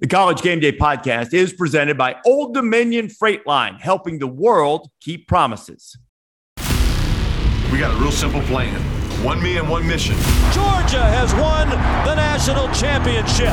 [0.00, 4.88] The College Game Day podcast is presented by Old Dominion Freight Line, helping the world
[5.02, 5.94] keep promises.
[7.70, 8.80] We got a real simple plan
[9.22, 10.14] one me and one mission.
[10.56, 13.52] Georgia has won the national championship.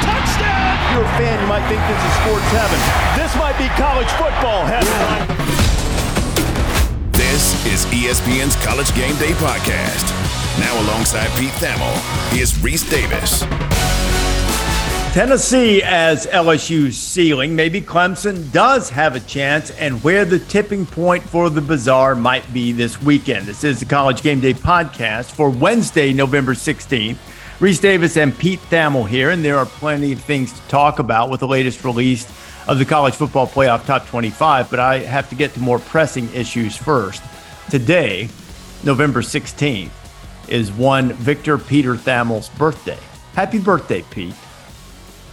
[0.00, 0.80] touchdown!
[0.80, 2.80] If you're a fan, you might think this is sports heaven.
[3.20, 4.88] This might be college football heaven.
[7.12, 10.33] This is ESPN's College Game Day podcast.
[10.58, 13.40] Now, alongside Pete Thamel, here's Rece Davis.
[15.12, 17.54] Tennessee as LSU's ceiling.
[17.56, 22.52] Maybe Clemson does have a chance, and where the tipping point for the bazaar might
[22.52, 23.46] be this weekend.
[23.46, 27.16] This is the College Game Day podcast for Wednesday, November 16th.
[27.58, 31.30] Rece Davis and Pete Thamel here, and there are plenty of things to talk about
[31.30, 32.28] with the latest release
[32.68, 36.32] of the College Football Playoff Top 25, but I have to get to more pressing
[36.32, 37.22] issues first.
[37.70, 38.28] Today,
[38.82, 39.90] November 16th,
[40.48, 42.98] is one Victor Peter Thamel's birthday.
[43.34, 44.34] Happy birthday, Pete.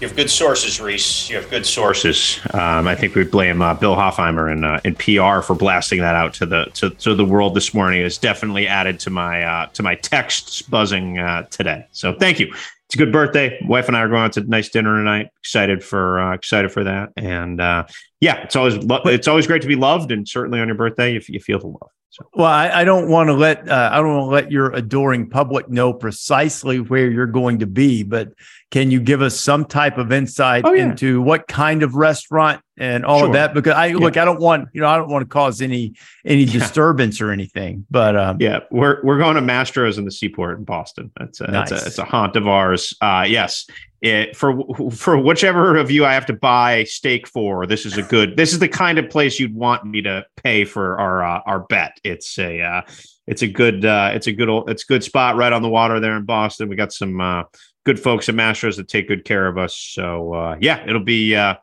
[0.02, 1.30] You have good sources, Rece.
[1.30, 2.40] You have good sources.
[2.56, 6.16] Um, I think we blame uh, Bill Hofheimer and, uh, and PR for blasting that
[6.16, 8.02] out to the to, to the world this morning.
[8.02, 11.86] It's definitely added to my uh, to my texts buzzing uh, today.
[11.92, 12.52] So thank you.
[12.88, 13.60] It's a good birthday.
[13.68, 15.30] Wife and I are going out to a nice dinner tonight.
[15.40, 17.14] Excited for uh, excited for that.
[17.16, 17.86] And uh,
[18.22, 21.16] yeah, it's always lo- it's always great to be loved, and certainly on your birthday,
[21.16, 21.90] if you feel the love.
[22.12, 22.26] So.
[22.36, 25.30] Well, I, I, don't want to let uh, I don't want to let your adoring
[25.30, 28.34] public know precisely where you're going to be, but
[28.72, 30.86] can you give us some type of insight oh, yeah.
[30.86, 33.28] into what kind of restaurant and all sure.
[33.28, 33.54] of that?
[33.54, 33.98] Because I yeah.
[33.98, 35.94] look, I don't want you know I don't want to cause any
[36.26, 36.54] any yeah.
[36.54, 37.86] disturbance or anything.
[37.92, 41.12] But um, yeah, we're we're going to Mastro's in the Seaport in Boston.
[41.20, 41.70] That's a, nice.
[41.70, 42.96] that's a, it's a haunt of ours.
[43.02, 43.68] Uh, yes,
[44.02, 48.04] it, for for whichever of you I have to buy steak for, this is a
[48.04, 48.38] good.
[48.38, 51.60] This is the kind of place you'd want me to pay for our uh, our
[51.60, 51.98] bet.
[52.06, 52.82] It's a uh,
[53.28, 55.70] it's a good uh, it's a good old it's a good spot right on the
[55.70, 56.70] water there in Boston.
[56.70, 57.44] We got some uh,
[57.86, 59.76] good folks at Mastro's that take good care of us.
[59.76, 61.56] So uh, yeah, it'll be uh,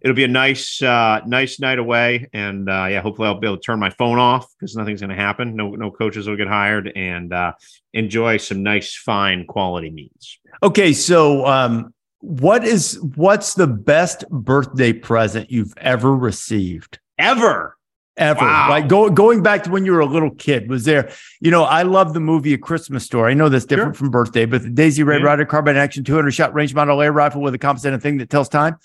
[0.00, 3.56] it'll be a nice uh, nice night away, and uh, yeah, hopefully I'll be able
[3.56, 5.56] to turn my phone off because nothing's going to happen.
[5.56, 7.52] No no coaches will get hired, and uh,
[7.92, 10.38] enjoy some nice fine quality meats.
[10.62, 16.98] Okay, so um, what is what's the best birthday present you've ever received?
[17.18, 17.76] Ever
[18.16, 18.40] ever.
[18.40, 18.68] Wow.
[18.70, 21.64] Like go, going back to when you were a little kid, was there, you know,
[21.64, 23.32] I love the movie A Christmas Story.
[23.32, 24.04] I know that's different sure.
[24.04, 25.28] from birthday, but the Daisy Red yeah.
[25.28, 28.48] Ryder carbine action 200 shot range model air rifle with a compensating thing that tells
[28.48, 28.76] time.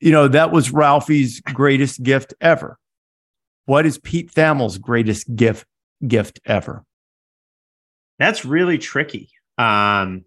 [0.00, 2.78] You know, that was Ralphie's greatest gift ever.
[3.66, 5.66] What is Pete Thamel's greatest gift
[6.06, 6.84] gift ever?
[8.18, 9.30] That's really tricky.
[9.58, 10.24] Um,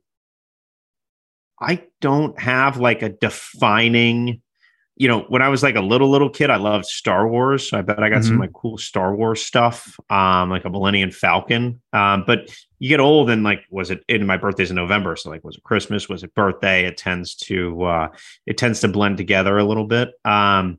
[1.59, 4.40] I don't have like a defining,
[5.01, 7.67] you know, when I was like a little little kid, I loved Star Wars.
[7.67, 8.27] So I bet I got mm-hmm.
[8.27, 11.81] some like cool Star Wars stuff, um, like a Millennium Falcon.
[11.91, 15.15] Um, but you get old and like, was it in my birthday's in November?
[15.15, 16.07] So like, was it Christmas?
[16.07, 16.85] Was it birthday?
[16.85, 18.07] It tends to uh,
[18.45, 20.11] it tends to blend together a little bit.
[20.23, 20.77] Um,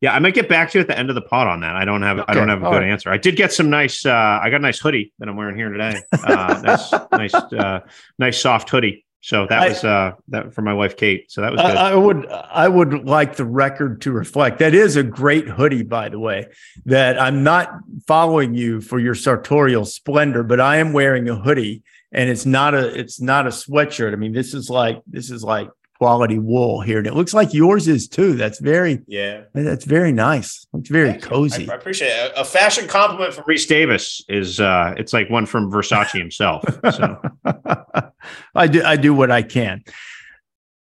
[0.00, 1.76] yeah, I might get back to you at the end of the pod on that.
[1.76, 2.32] I don't have okay.
[2.32, 2.90] I don't have a All good right.
[2.90, 3.10] answer.
[3.10, 4.06] I did get some nice.
[4.06, 6.00] Uh, I got a nice hoodie that I'm wearing here today.
[6.10, 7.80] Uh, nice, nice, uh,
[8.18, 9.04] nice soft hoodie.
[9.20, 11.30] So that I, was uh, that for my wife Kate.
[11.30, 11.76] So that was good.
[11.76, 15.82] I, I would I would like the record to reflect that is a great hoodie,
[15.82, 16.46] by the way.
[16.84, 17.70] That I'm not
[18.06, 22.74] following you for your sartorial splendor, but I am wearing a hoodie, and it's not
[22.74, 24.12] a it's not a sweatshirt.
[24.12, 25.68] I mean, this is like this is like
[25.98, 28.34] quality wool here, and it looks like yours is too.
[28.34, 30.66] That's very yeah, that's very nice.
[30.74, 31.68] It's very Thank cozy.
[31.68, 32.32] I, I, appreciate it.
[32.36, 36.64] A fashion compliment from Rece Davis is uh, it's like one from Versace himself.
[36.94, 37.20] So
[38.54, 39.82] I do I do what I can.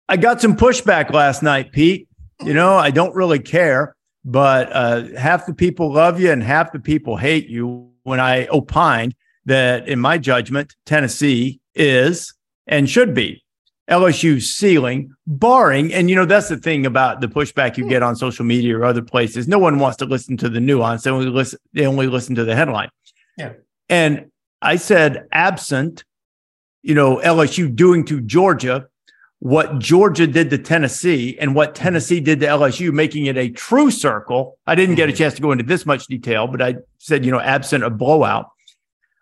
[0.09, 2.07] I got some pushback last night, Pete.
[2.41, 3.95] You know, I don't really care,
[4.25, 7.89] but uh, half the people love you and half the people hate you.
[8.05, 12.33] When I opined that, in my judgment, Tennessee is
[12.67, 13.43] and should be
[13.89, 18.15] LSU's ceiling, barring, and you know, that's the thing about the pushback you get on
[18.15, 19.47] social media or other places.
[19.47, 21.03] No one wants to listen to the nuance.
[21.03, 22.89] They only listen, they only listen to the headline.
[23.37, 23.53] Yeah.
[23.89, 26.05] And I said, absent,
[26.81, 28.87] you know, LSU doing to Georgia
[29.43, 33.91] what Georgia did to Tennessee and what Tennessee did to LSU, making it a true
[33.91, 34.57] circle.
[34.65, 35.17] I didn't get a mm-hmm.
[35.17, 38.49] chance to go into this much detail, but I said, you know, absent a blowout,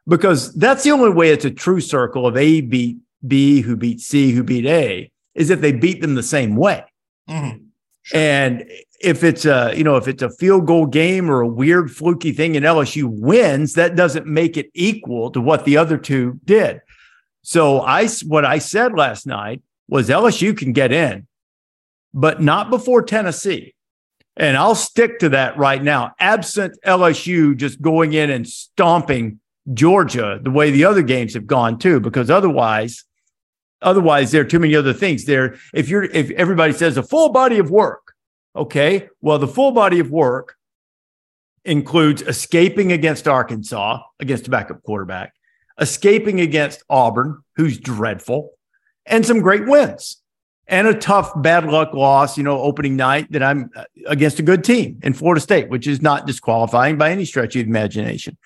[0.07, 3.99] because that's the only way it's a true circle of A beat B, who beat
[3.99, 6.83] C, who beat A, is if they beat them the same way.
[7.29, 7.65] Mm-hmm.
[8.03, 8.19] Sure.
[8.19, 8.69] And
[8.99, 12.31] if it's a, you know, if it's a field goal game or a weird fluky
[12.31, 16.81] thing and LSU wins, that doesn't make it equal to what the other two did.
[17.43, 21.27] So I, what I said last night was LSU can get in,
[22.13, 23.73] but not before Tennessee.
[24.37, 29.39] And I'll stick to that right now, absent LSU just going in and stomping
[29.73, 33.03] Georgia the way the other games have gone too, because otherwise
[33.81, 35.55] Otherwise, there are too many other things there.
[35.73, 38.13] If you're, if everybody says a full body of work,
[38.55, 40.55] okay, well, the full body of work
[41.65, 45.33] includes escaping against Arkansas against a backup quarterback,
[45.79, 48.51] escaping against Auburn, who's dreadful,
[49.05, 50.21] and some great wins
[50.71, 54.43] and a tough bad luck loss, you know, opening night that I'm uh, against a
[54.43, 58.37] good team in Florida State, which is not disqualifying by any stretch of imagination.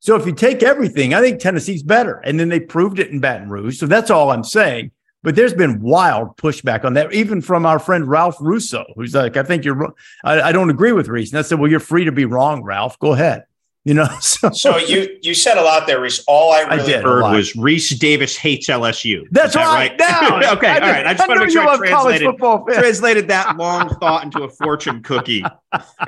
[0.00, 2.20] So if you take everything, I think Tennessee's better.
[2.24, 3.78] And then they proved it in Baton Rouge.
[3.78, 4.90] So that's all I'm saying.
[5.22, 9.36] But there's been wild pushback on that, even from our friend Ralph Russo, who's like,
[9.36, 9.94] I think you're,
[10.24, 11.30] I, I don't agree with Rece.
[11.30, 12.98] And I said, well, you're free to be wrong, Ralph.
[12.98, 13.44] Go ahead.
[13.84, 16.22] You know, so, so you you said a lot there, Rece.
[16.26, 19.24] All I really I heard was Rece Davis hates LSU.
[19.30, 19.98] That's that right.
[19.98, 21.06] Now, okay, all right.
[21.06, 22.38] I just want to make sure I translated,
[22.74, 25.42] translated that long thought into a fortune cookie.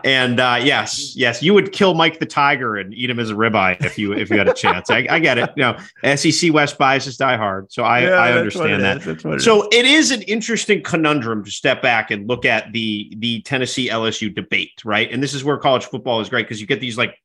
[0.04, 3.34] And uh, yes, yes, you would kill Mike the Tiger and eat him as a
[3.34, 4.90] ribeye if you if you had a chance.
[4.90, 5.50] I, I get it.
[5.56, 9.40] You know, SEC West biases die hard, so I yeah, I understand that.
[9.40, 13.88] so it is an interesting conundrum to step back and look at the the Tennessee
[13.88, 15.10] LSU debate, right?
[15.10, 17.18] And this is where college football is great because you get these like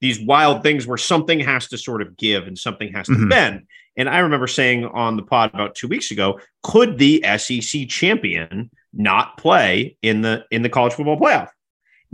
[0.00, 3.28] these wild things where something has to sort of give and something has to mm-hmm.
[3.28, 3.66] bend.
[3.96, 8.70] And I remember saying on the pod about two weeks ago, could the SEC champion
[8.92, 11.48] not play in the in the college football playoff?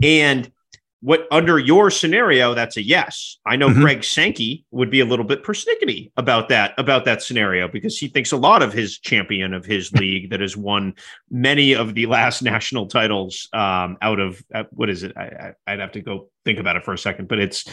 [0.01, 0.51] And
[1.05, 3.37] what under your scenario, that's a yes.
[3.45, 3.81] I know mm-hmm.
[3.81, 8.07] Greg Sankey would be a little bit persnickety about that about that scenario because he
[8.07, 10.95] thinks a lot of his champion of his league that has won
[11.29, 15.15] many of the last national titles um, out of uh, what is it?
[15.15, 17.69] I, would have to go think about it for a second, but it's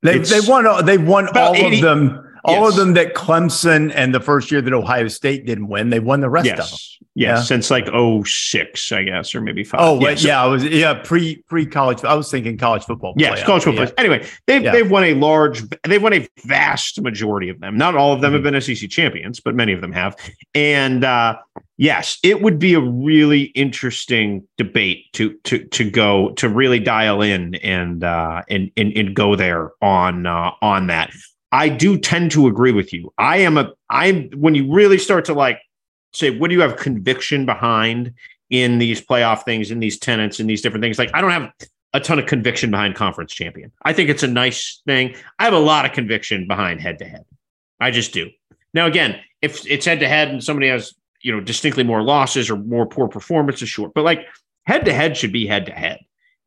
[0.00, 2.72] they they won they won all 80, of them all yes.
[2.72, 6.20] of them that Clemson and the first year that Ohio State didn't win, they won
[6.20, 6.58] the rest yes.
[6.58, 6.78] of them.
[7.16, 9.80] Yes, Yeah, since like 06, I guess, or maybe five.
[9.80, 12.02] Oh, yeah, so, yeah, I was yeah pre pre college.
[12.04, 13.14] I was thinking college football.
[13.16, 13.84] Yes, college football.
[13.84, 13.92] Yeah.
[13.96, 14.72] Anyway, they've yeah.
[14.72, 17.78] they've won a large, they've won a vast majority of them.
[17.78, 18.44] Not all of them mm-hmm.
[18.44, 20.16] have been SEC champions, but many of them have.
[20.54, 21.36] And uh,
[21.76, 27.22] yes, it would be a really interesting debate to to to go to really dial
[27.22, 31.12] in and uh, and and and go there on uh, on that.
[31.54, 33.12] I do tend to agree with you.
[33.16, 35.60] I am a I'm when you really start to like
[36.12, 38.12] say, what do you have conviction behind
[38.50, 40.98] in these playoff things, in these tenants, in these different things?
[40.98, 41.52] Like, I don't have
[41.92, 43.70] a ton of conviction behind conference champion.
[43.84, 45.14] I think it's a nice thing.
[45.38, 47.24] I have a lot of conviction behind head to head.
[47.78, 48.30] I just do.
[48.72, 50.92] Now, again, if it's head to head and somebody has,
[51.22, 54.26] you know, distinctly more losses or more poor performances, short, but like
[54.64, 56.00] head to head should be head to head.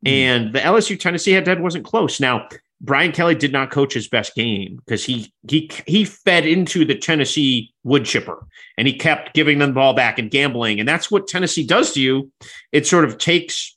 [0.04, 2.20] And the LSU Tennessee head to head wasn't close.
[2.20, 2.46] Now,
[2.80, 6.94] Brian Kelly did not coach his best game because he he he fed into the
[6.94, 8.46] Tennessee wood chipper
[8.76, 10.78] and he kept giving them the ball back and gambling.
[10.78, 12.30] And that's what Tennessee does to you.
[12.70, 13.76] It sort of takes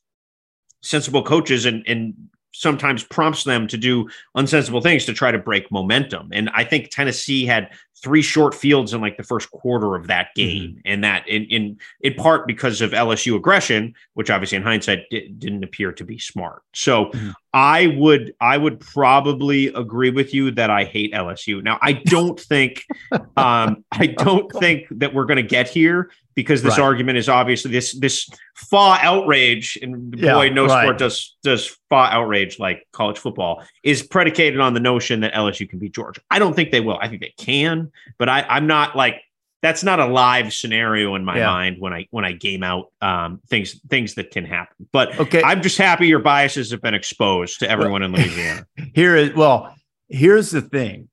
[0.84, 2.14] sensible coaches and and
[2.52, 6.30] sometimes prompts them to do unsensible things to try to break momentum.
[6.32, 7.70] And I think Tennessee had
[8.02, 10.48] three short fields in like the first quarter of that mm-hmm.
[10.48, 10.80] game, mm-hmm.
[10.86, 15.30] and that in in in part because of LSU aggression, which obviously in hindsight di-
[15.30, 16.64] didn't appear to be smart.
[16.74, 17.32] So mm-hmm.
[17.54, 21.64] I would I would probably agree with you that I hate LSU.
[21.64, 22.86] Now I don't think
[23.38, 26.84] um, I don't think that we're going to get here because this right.
[26.84, 30.84] argument is obviously this this FA outrage and yeah, boy no right.
[30.84, 35.70] sport does does FA outrage like college football is predicated on the notion that LSU
[35.70, 36.22] can beat Georgia.
[36.30, 36.98] I don't think they will.
[37.02, 39.22] I think they can, but I I'm not like
[39.62, 41.46] that's not a live scenario in my yeah.
[41.46, 44.88] mind when I when I game out um, things things that can happen.
[44.92, 48.66] But okay, I'm just happy your biases have been exposed to everyone well, in Louisiana.
[48.94, 49.76] Here is well,
[50.10, 51.10] here's the thing.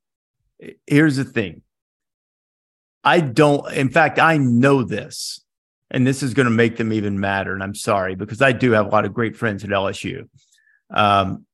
[0.86, 1.62] Here's the thing.
[3.04, 5.40] I don't, in fact, I know this,
[5.90, 7.54] and this is going to make them even madder.
[7.54, 10.28] And I'm sorry because I do have a lot of great friends at LSU.
[10.90, 11.46] Um,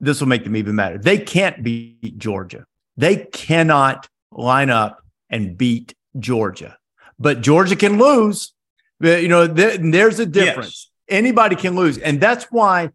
[0.00, 0.98] this will make them even madder.
[0.98, 2.64] They can't beat Georgia.
[2.96, 6.76] They cannot line up and beat Georgia,
[7.18, 8.52] but Georgia can lose.
[9.00, 10.90] You know, there's a difference.
[11.08, 11.18] Yes.
[11.18, 11.98] Anybody can lose.
[11.98, 12.90] And that's why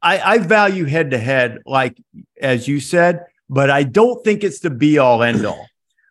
[0.00, 1.96] I, I value head to head, like
[2.40, 5.66] as you said, but I don't think it's the be all end all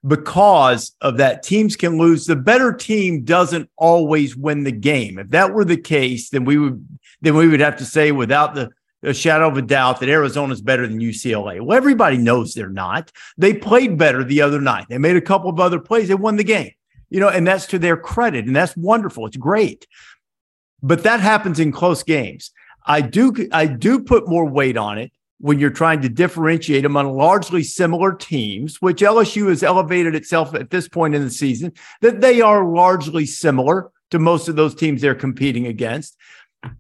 [0.06, 5.30] because of that teams can lose the better team doesn't always win the game if
[5.30, 6.84] that were the case then we would
[7.22, 8.70] then we would have to say without the
[9.04, 11.60] a shadow of a doubt that Arizona's better than UCLA.
[11.62, 13.12] Well, everybody knows they're not.
[13.38, 14.86] They played better the other night.
[14.90, 16.08] They made a couple of other plays.
[16.08, 16.72] They won the game,
[17.10, 18.46] you know, and that's to their credit.
[18.46, 19.26] And that's wonderful.
[19.26, 19.88] It's great.
[20.84, 22.52] But that happens in close games.
[22.86, 27.18] I do, I do put more weight on it when you're trying to differentiate among
[27.18, 32.22] largely similar teams, which LSU has elevated itself at this point in the season, that
[32.22, 36.16] they are largely similar to most of those teams they're competing against.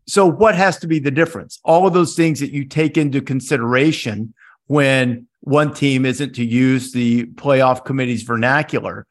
[0.07, 1.59] So, what has to be the difference?
[1.63, 4.33] All of those things that you take into consideration
[4.67, 9.07] when one team isn't to use the playoff committee's vernacular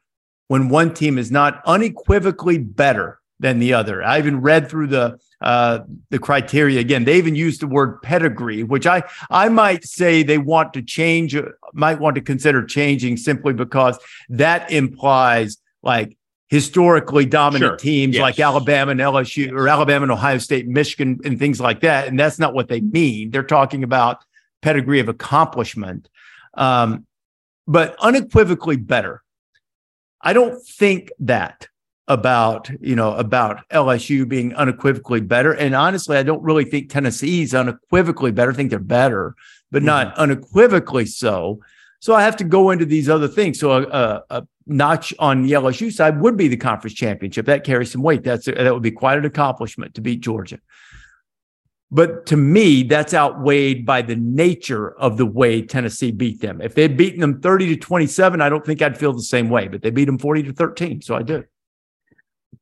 [0.47, 4.01] when one team is not unequivocally better than the other.
[4.01, 5.79] I even read through the uh,
[6.09, 7.03] the criteria again.
[7.03, 11.35] They even used the word pedigree, which I I might say they want to change,
[11.73, 13.97] might want to consider changing simply because
[14.29, 16.17] that implies like
[16.49, 17.77] historically dominant Sure.
[17.77, 18.21] teams Yes.
[18.21, 22.07] like Alabama and LSU or Alabama and Ohio State, Michigan, and things like that.
[22.07, 23.31] And that's not what they mean.
[23.31, 24.23] They're talking about
[24.61, 26.09] pedigree of accomplishment,
[26.55, 27.05] um,
[27.67, 29.23] but unequivocally better.
[30.21, 31.67] I don't think that
[32.11, 35.53] about you know about LSU being unequivocally better.
[35.53, 38.51] And honestly, I don't really think Tennessee's unequivocally better.
[38.51, 39.33] I think they're better,
[39.71, 40.21] but not mm-hmm.
[40.21, 41.61] unequivocally so.
[41.99, 43.59] So I have to go into these other things.
[43.59, 47.45] So a, a, a notch on the LSU side would be the conference championship.
[47.45, 48.23] That carries some weight.
[48.23, 50.59] That's that would be quite an accomplishment to beat Georgia.
[51.93, 56.61] But to me, that's outweighed by the nature of the way Tennessee beat them.
[56.61, 59.67] If they'd beaten them 30 to 27, I don't think I'd feel the same way,
[59.67, 61.01] but they beat them 40 to 13.
[61.01, 61.43] So I do.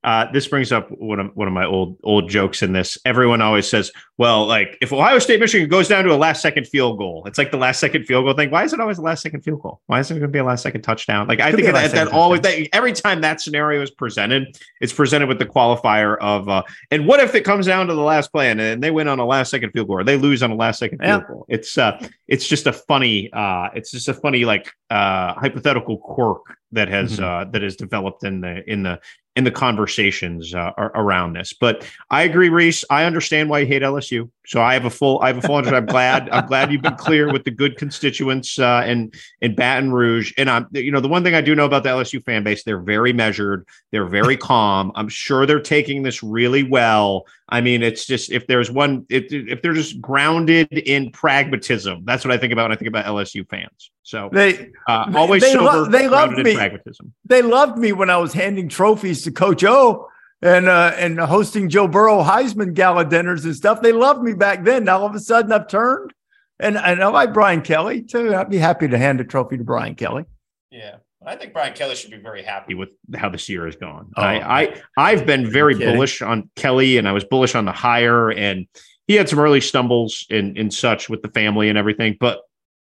[0.01, 2.97] Uh, this brings up one of one of my old old jokes in this.
[3.03, 6.67] Everyone always says, "Well, like if Ohio State Michigan goes down to a last second
[6.67, 8.49] field goal, it's like the last second field goal thing.
[8.49, 9.81] Why is it always a last second field goal?
[9.87, 11.27] Why is it going to be a last second touchdown?
[11.27, 15.27] Like I think that, that always that every time that scenario is presented, it's presented
[15.27, 18.51] with the qualifier of uh, and what if it comes down to the last play
[18.51, 20.55] and, and they win on a last second field goal or they lose on a
[20.55, 21.27] last second field Yeah.
[21.27, 21.45] goal?
[21.49, 26.43] It's uh, it's just a funny, uh, it's just a funny like uh, hypothetical quirk
[26.71, 27.23] that has Mhm.
[27.23, 28.99] uh, that has developed in the in the
[29.39, 31.53] in the conversations uh, around this.
[31.53, 32.83] But I agree, Rece.
[32.89, 34.29] I understand why you hate LSU.
[34.49, 35.87] So I have a full, I have a full understanding.
[35.87, 39.91] I'm glad, I'm glad you've been clear with the good constituents uh, in in Baton
[39.93, 40.33] Rouge.
[40.39, 42.63] And I'm, you know, the one thing I do know about the LSU fan base,
[42.63, 44.91] they're very measured, they're very calm.
[44.95, 47.27] I'm sure they're taking this really well.
[47.49, 52.25] I mean, it's just if there's one, if, if they're just grounded in pragmatism, that's
[52.25, 53.91] what I think about when I think about LSU fans.
[54.01, 56.55] So They uh, always they lo- they loved me.
[56.55, 57.13] pragmatism.
[57.23, 60.07] they loved me when I was handing trophies to Coach O
[60.41, 63.81] and uh, and hosting Joe Burrow Heisman gala dinners and stuff.
[63.81, 64.85] They loved me back then.
[64.85, 66.13] Now all of a sudden I've turned,
[66.59, 68.33] and and I like Brian Kelly too.
[68.35, 70.25] I'd be happy to hand a trophy to Brian Kelly.
[70.71, 70.97] Yeah.
[71.25, 72.75] I think Brian Kelly should be very happy.
[72.75, 74.09] with how this year has gone.
[74.15, 74.21] Oh.
[74.21, 78.31] I, I I've been very bullish on Kelly, and I was bullish on the hire,
[78.31, 78.67] and
[79.05, 82.15] he had some early stumbles and and such with the family and everything.
[82.19, 82.39] But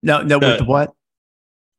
[0.03, 0.93] No, no, with the what?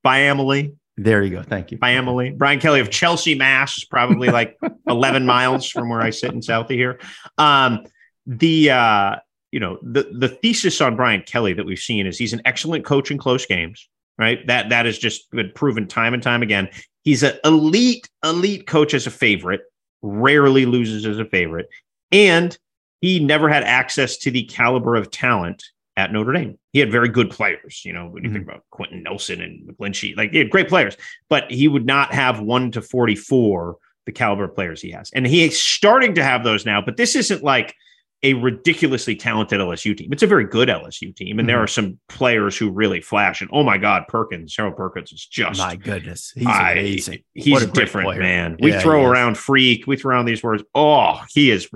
[0.04, 1.44] by Emily, There you go.
[1.44, 1.78] Thank you.
[1.78, 4.58] by Emily, Brian Kelly of Chelsea, Mass, probably like
[4.88, 7.00] eleven miles from where I sit in Southie here.
[7.38, 7.86] Um,
[8.26, 9.16] the uh,
[9.52, 12.86] you know the the thesis on Brian Kelly that we've seen is he's an excellent
[12.86, 13.88] coach in close games.
[14.18, 16.70] Right, that that has just been proven time and time again.
[17.04, 19.62] He's an elite elite coach as a favorite,
[20.02, 21.70] rarely loses as a favorite,
[22.12, 22.56] and
[23.00, 25.64] he never had access to the caliber of talent
[25.98, 26.58] at Notre Dame.
[26.74, 27.82] He had very good players.
[27.84, 30.96] You know, when you think about Quenton Nelson and McGlinchey, like he had great players,
[31.30, 35.12] but he would not have one to 44 the caliber of players he has.
[35.14, 37.76] And he is starting to have those now, but this isn't like
[38.24, 40.14] a ridiculously talented LSU team.
[40.14, 41.40] It's a very good LSU team.
[41.40, 41.64] And there Mhm.
[41.64, 43.42] are some players who really flash.
[43.42, 47.20] And oh my God, Perkins, Harold Perkins is just My goodness, he's I- amazing.
[47.34, 48.20] He's a different player.
[48.20, 48.58] man.
[48.60, 50.64] We Yeah, throw around freak, we throw around these words.
[50.76, 51.68] Oh, he is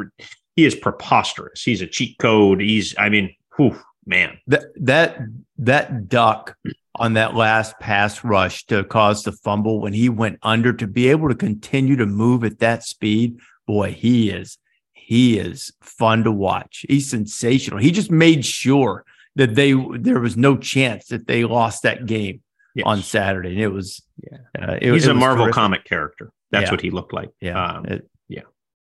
[0.56, 1.64] he is preposterous.
[1.64, 2.62] He's a cheat code.
[2.62, 4.38] He's, I mean, whew, man.
[4.48, 5.18] That that
[5.58, 6.56] that duck
[6.96, 11.10] on that last pass rush to cause the fumble when he went under to be
[11.10, 14.58] able to continue to move at that speed, boy, he is
[14.94, 16.86] he is fun to watch.
[16.90, 17.80] He's sensational.
[17.80, 19.04] He just made sure
[19.36, 22.42] that they there was no chance that they lost that game
[22.74, 22.84] Yes.
[22.88, 23.50] on Saturday.
[23.52, 24.38] And it was Yeah.
[24.70, 25.54] uh, it- He's it a Marvel terrific.
[25.56, 26.32] comic character.
[26.52, 26.72] That's Yeah.
[26.72, 27.30] what he looked like.
[27.42, 27.62] Yeah.
[27.64, 28.00] Um, It- yeah.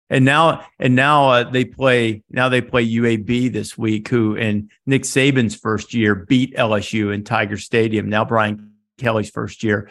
[0.10, 4.70] And now and now uh, they play now they play UAB this week who in
[4.86, 8.08] Nick Saban's first year beat LSU in Tiger Stadium.
[8.10, 9.90] Now Brian Kelly's first year.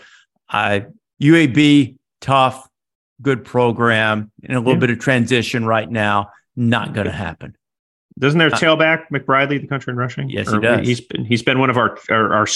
[0.49, 0.87] I
[1.21, 2.69] UAB tough,
[3.23, 4.79] good program in a little Yeah.
[4.81, 6.31] bit of transition right now.
[6.55, 7.57] Not going to happen.
[8.17, 10.29] Doesn't their Uh, tailback McBride the country in rushing?
[10.31, 10.87] Yes, he does.
[10.87, 12.47] He's been he's been one of our our our,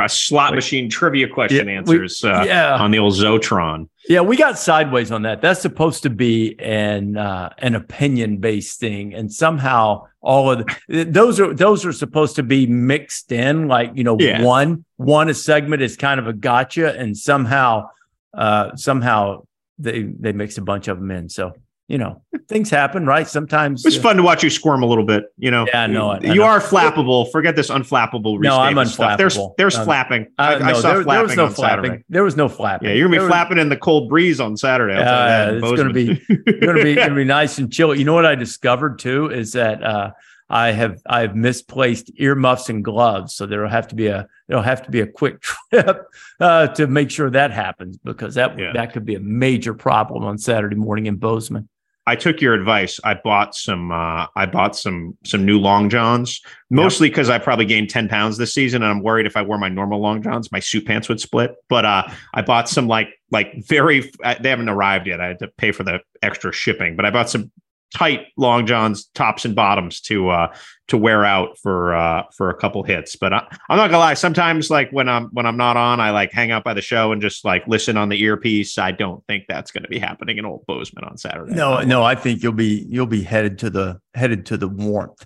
[0.00, 2.74] our slot machine trivia question Yeah, we- answers uh, yeah.
[2.76, 3.88] on the old Zotron.
[4.08, 5.40] Yeah, we got sideways on that.
[5.40, 11.04] That's supposed to be an uh, an opinion based thing, and somehow all of the,
[11.04, 13.68] those are those are supposed to be mixed in.
[13.68, 14.42] Like you know, Yeah.
[14.42, 17.88] one one a segment is kind of a gotcha, and somehow
[18.34, 19.44] uh, somehow
[19.78, 21.28] they they mix a bunch of them in.
[21.28, 21.52] So
[21.88, 23.26] you know, things happen, right?
[23.26, 25.24] Sometimes It's uh, fun to watch you squirm a little bit.
[25.38, 26.24] You know, Yeah, I know it.
[26.24, 26.44] I You know.
[26.46, 27.30] are flappable.
[27.32, 28.38] Forget this unflappable.
[28.40, 29.16] No, I'm Davis stuff.
[29.16, 29.84] There's there's No, no.
[29.86, 30.22] flapping.
[30.38, 31.84] Uh, I, I no, saw there, there was no on flapping.
[31.86, 32.04] Saturday.
[32.10, 32.88] There was no flapping.
[32.90, 34.94] Yeah, you're gonna There be was- flapping in the cold breeze on Saturday.
[34.94, 35.72] You that it's gonna.
[35.98, 37.94] It's gonna be gonna be nice and chill.
[37.94, 40.10] You know what I discovered too is that uh,
[40.50, 44.62] I have I have misplaced earmuffs and gloves, so there'll have to be a there'll
[44.62, 45.40] have to be a quick
[45.70, 46.06] trip
[46.40, 48.72] uh, to make sure that happens because that Yeah.
[48.74, 51.68] that could be a major problem on Saturday morning in Bozeman.
[52.08, 52.98] I took your advice.
[53.04, 53.92] I bought some.
[53.92, 58.38] Uh, I bought some some new long johns, mostly because I probably gained ten pounds
[58.38, 61.08] this season, and I'm worried if I wore my normal long johns, my suit pants
[61.08, 61.54] would split.
[61.68, 64.10] But uh, I bought some like like very.
[64.24, 65.20] uh, They haven't arrived yet.
[65.20, 67.50] I had to pay for the extra shipping, but I bought some
[67.94, 70.54] tight long johns, tops and bottoms to uh
[70.88, 73.16] to wear out for uh for a couple hits.
[73.16, 74.14] But I, I'm not gonna lie.
[74.14, 77.12] Sometimes like when I'm when I'm not on, I like hang out by the show
[77.12, 78.78] and just like listen on the earpiece.
[78.78, 81.54] I don't think that's going to be happening in Old Bozeman on Saturday.
[81.54, 85.24] No, no, I think you'll be you'll be headed to the headed to the warmth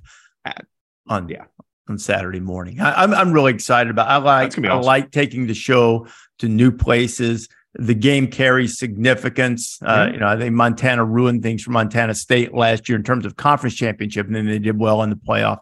[1.09, 1.45] on yeah.
[1.88, 2.81] on Saturday morning.
[2.81, 4.09] I, I'm I'm really excited about.
[4.09, 6.07] I like gonna be I like taking the show
[6.38, 7.49] to new places.
[7.75, 9.79] The game carries significance.
[9.83, 10.11] Uh.
[10.12, 13.37] You know, I think Montana ruined things for Montana State last year in terms of
[13.37, 15.59] conference championship, and then they did well in the playoff.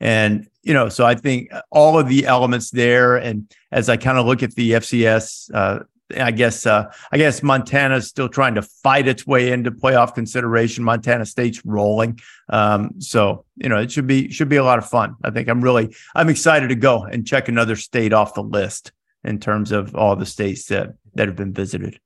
[0.00, 3.16] And you know, so I think all of the elements there.
[3.16, 5.80] And as I kind of look at the FCS, uh,
[6.16, 10.84] I guess uh, I guess Montana's still trying to fight its way into playoff consideration.
[10.84, 14.88] Montana State's rolling, um, so you know it should be should be a lot of
[14.88, 15.16] fun.
[15.22, 18.92] I think I'm really I'm excited to go and check another state off the list
[19.24, 21.98] in terms of all the states that that have been visited.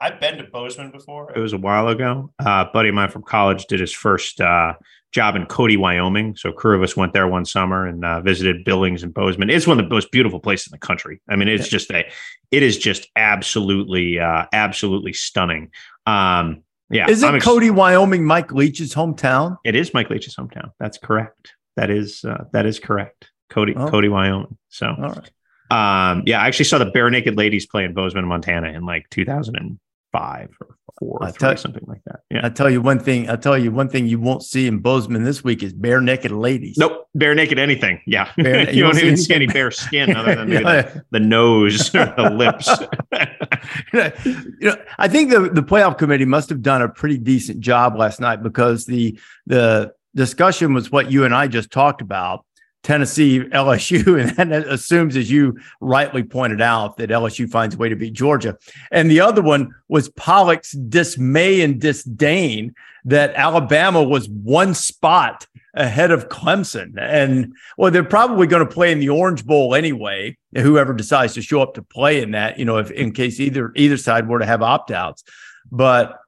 [0.00, 1.32] I've been to Bozeman before.
[1.34, 2.32] it was a while ago.
[2.44, 4.74] Uh, a buddy of mine from college did his first uh,
[5.12, 6.34] job in Cody, Wyoming.
[6.36, 9.50] So a crew of us went there one summer and uh, visited Billings and Bozeman.
[9.50, 11.20] It's one of the most beautiful places in the country.
[11.28, 11.70] I mean, it's Yeah.
[11.78, 12.04] just a,
[12.50, 15.70] it is just absolutely, uh, absolutely stunning.
[16.06, 19.56] Um, yeah, Is it ex- Cody, Wyoming, Mike Leach's hometown?
[19.64, 20.70] It is Mike Leach's hometown.
[20.80, 21.52] That's correct.
[21.76, 23.30] That is uh, that is correct.
[23.50, 23.88] Cody, Oh.
[23.88, 24.56] Cody, Wyoming.
[24.68, 25.30] So, All right.
[25.74, 30.48] Um, yeah, I actually saw the Barenaked Ladies play in Bozeman, Montana, in like 2005
[30.60, 32.20] or four, or tell- something like that.
[32.30, 32.46] Yeah.
[32.46, 33.28] I tell you one thing.
[33.28, 36.30] I'll tell you one thing you won't see in Bozeman this week is bare naked
[36.30, 36.76] ladies.
[36.78, 38.00] Nope, bare naked anything.
[38.06, 41.00] Yeah, Bare- you, you see even see any bare skin other than maybe the, Yeah.
[41.10, 42.68] the nose or the lips.
[44.60, 47.96] you know, I think the the playoff committee must have done a pretty decent job
[47.96, 52.44] last night because the the discussion was what you and I just talked about.
[52.84, 57.88] Tennessee, LSU, and that assumes, as you rightly pointed out, that LSU finds a way
[57.88, 58.56] to beat Georgia.
[58.92, 62.74] And the other one was Pollack's dismay and disdain
[63.06, 66.94] that Alabama was one spot ahead of Clemson.
[66.96, 70.36] And well, they're probably going to play in the Orange Bowl anyway.
[70.54, 73.72] Whoever decides to show up to play in that, you know, if in case either
[73.74, 75.24] either side were to have opt outs.
[75.72, 76.18] But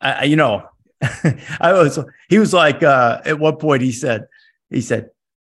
[0.00, 0.68] I, you know,
[1.60, 4.26] I was he was like uh, at one point he said
[4.68, 5.10] he said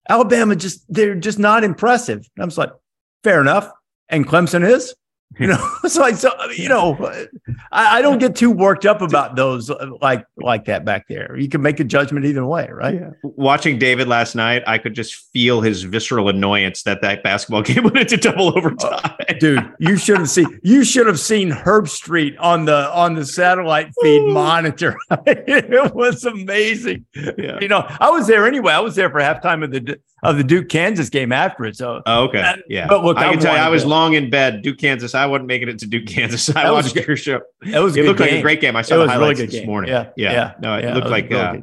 [0.08, 2.18] Alabama just they're just not impressive.
[2.36, 2.70] And I was like,
[3.24, 3.70] fair enough.
[4.08, 4.94] And Clemson is.
[5.38, 6.30] You know, it's like so.
[6.56, 6.96] You know,
[7.70, 11.36] I, I don't get too worked up about those uh, like like that back there.
[11.36, 13.02] You can make a judgment either way, right?
[13.22, 17.84] Watching David last night, I could just feel his visceral annoyance that that basketball game
[17.84, 19.12] went into double overtime.
[19.38, 23.90] dude you should have seen you should have seen Herbstreit on the on the satellite
[24.00, 27.58] feed monitor it was amazing Yeah.
[27.60, 30.44] you know i was there anyway i was there for halftime of the of the
[30.44, 32.54] duke kansas game after it so Oh, okay.
[32.68, 32.86] Yeah.
[32.86, 34.62] but look, I I can tell you, I was to- long in bed.
[34.62, 35.14] Duke, Kansas.
[35.16, 36.54] I wasn't making it to Duke, Kansas.
[36.54, 37.40] I watched good- your show.
[37.62, 38.76] it was It looked like a great game.
[38.76, 39.90] I it saw the was a really highlights this game morning.
[39.90, 40.54] yeah Yeah.
[40.60, 41.56] No, it yeah, looked was like really uh,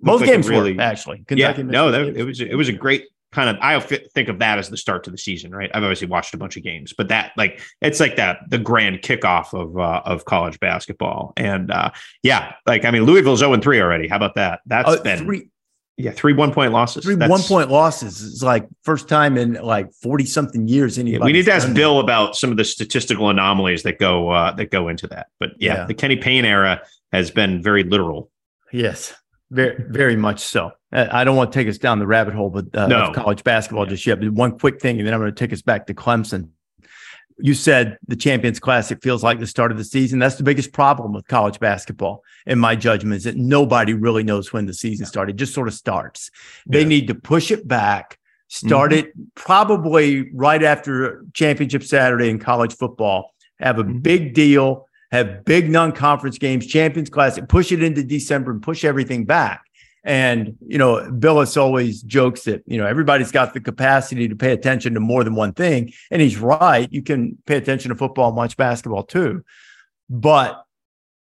[0.00, 3.04] most like games really- were actually yeah, no, that, it was it was a great
[3.32, 3.56] kind of.
[3.62, 5.70] I think of that as the start to the season, right?
[5.74, 9.02] I've obviously watched a bunch of games, but that like it's like that the grand
[9.02, 11.90] kickoff of uh, of college basketball, and uh,
[12.22, 14.08] yeah, like I mean Louisville's zero and three already.
[14.08, 14.60] How about that?
[14.66, 15.48] That's Uh, been three
[16.02, 17.04] yeah three one point losses.
[17.04, 21.02] three That's- one point losses is like first time in like 40 something years Yeah,
[21.02, 24.52] anybody we need to ask Bill about some of the statistical anomalies that go uh,
[24.52, 25.28] that go into that.
[25.38, 25.84] But yeah, Yeah.
[25.86, 26.82] the Kenny Payne era
[27.12, 28.30] has been very literal.
[28.72, 29.14] Yes,
[29.50, 30.70] very, very much so.
[30.92, 33.12] Uh, I don't want to take us down the rabbit hole, but uh, No.
[33.12, 34.20] college basketball just yet.
[34.20, 36.50] But one quick thing, and then I'm going to take us back to Clemson.
[37.42, 40.18] You said the Champions Classic feels like the start of the season.
[40.18, 44.52] That's the biggest problem with college basketball, in my judgment, is that nobody really knows
[44.52, 45.36] when the season started.
[45.36, 46.30] It just sort of starts.
[46.66, 46.88] They Yeah.
[46.88, 48.98] need to push it back, start Mhm.
[48.98, 53.34] it probably right after Championship Saturday in college football.
[53.58, 54.02] Have a Mhm.
[54.02, 59.24] big deal, have big non-conference games, Champions Classic, push it into December and push everything
[59.24, 59.62] back.
[60.02, 64.52] And you know, Bilas always jokes that you know everybody's got the capacity to pay
[64.52, 66.90] attention to more than one thing, and he's right.
[66.90, 69.44] You can pay attention to football and watch basketball too,
[70.08, 70.64] but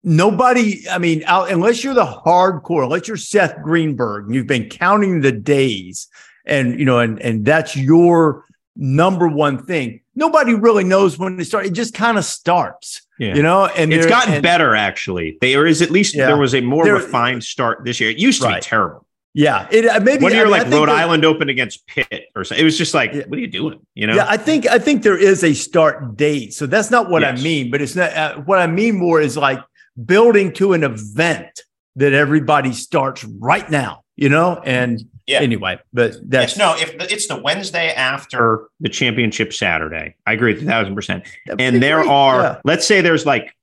[0.05, 0.89] nobody.
[0.89, 5.21] I mean, out, unless you're the hardcore, unless you're Seth Greenberg, and you've been counting
[5.21, 6.09] the days,
[6.45, 8.45] and you know, and and that's your
[8.77, 10.00] number one thing.
[10.15, 11.67] Nobody really knows when it start.
[11.67, 13.35] It just kind of starts, Yeah.
[13.35, 13.67] you know.
[13.67, 15.39] And It's gotten and- better actually.
[15.41, 16.27] There is at least Yeah.
[16.27, 18.11] there was a more There- refined start this year.
[18.11, 18.63] It used to Right.
[18.63, 19.07] be terrible.
[19.33, 22.43] Yeah, it uh, maybe One I year, mean, like Rhode Island open against Pitt or
[22.43, 22.61] something.
[22.61, 23.23] It was just like, Yeah.
[23.29, 23.79] what are you doing?
[23.95, 24.17] You know?
[24.17, 26.53] Yeah, I think I think there is a start date.
[26.53, 29.37] So that's not what I mean, but it's not uh, what I mean more is
[29.37, 29.61] like
[30.05, 31.61] building to an event
[31.95, 34.61] that everybody starts right now, you know?
[34.65, 35.41] And Yeah.
[35.41, 40.33] anyway, but that's Yes, no, if the, it's the Wednesday after, the championship Saturday, I
[40.33, 41.25] agree with a thousand percent.
[41.59, 42.11] And there great.
[42.11, 42.61] are, Yeah.
[42.65, 43.55] let's say there's like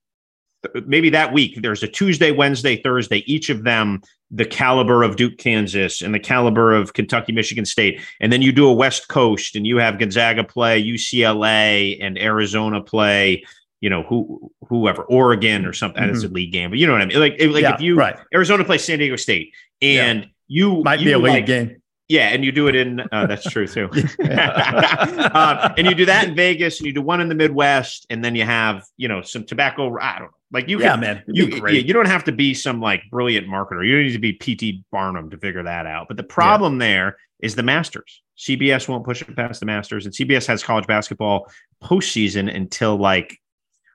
[0.86, 5.38] maybe that week, there's a Tuesday, Wednesday, Thursday, each of them the caliber of Duke,
[5.38, 8.00] Kansas, and the caliber of Kentucky, Michigan State.
[8.20, 12.82] And then you do a West Coast and you have Gonzaga play, UCLA, and Arizona
[12.82, 13.44] play.
[13.80, 16.04] You know who, whoever, Oregon or something.
[16.04, 16.32] That's mm-hmm.
[16.32, 17.20] a league game, but you know what I mean.
[17.20, 18.16] Like, if- like Yeah, if you right.
[18.34, 21.82] Arizona plays San Diego State, and you might be a league like- game.
[22.08, 23.84] yeah, and you do it in uh, that's true too.
[23.92, 28.24] um, and you do that in Vegas, and you do one in the Midwest, and
[28.24, 29.96] then you have you know some tobacco.
[30.00, 30.80] I don't know, like you.
[30.80, 31.22] Yeah, can, man.
[31.26, 31.74] You, great.
[31.74, 33.86] you you don't have to be some like brilliant marketer.
[33.86, 36.08] You don't need to be PT Barnum to figure that out.
[36.08, 38.22] But the problem there is the Masters.
[38.38, 41.50] CBS won't push it past the Masters, and CBS has college basketball
[41.82, 43.36] postseason until like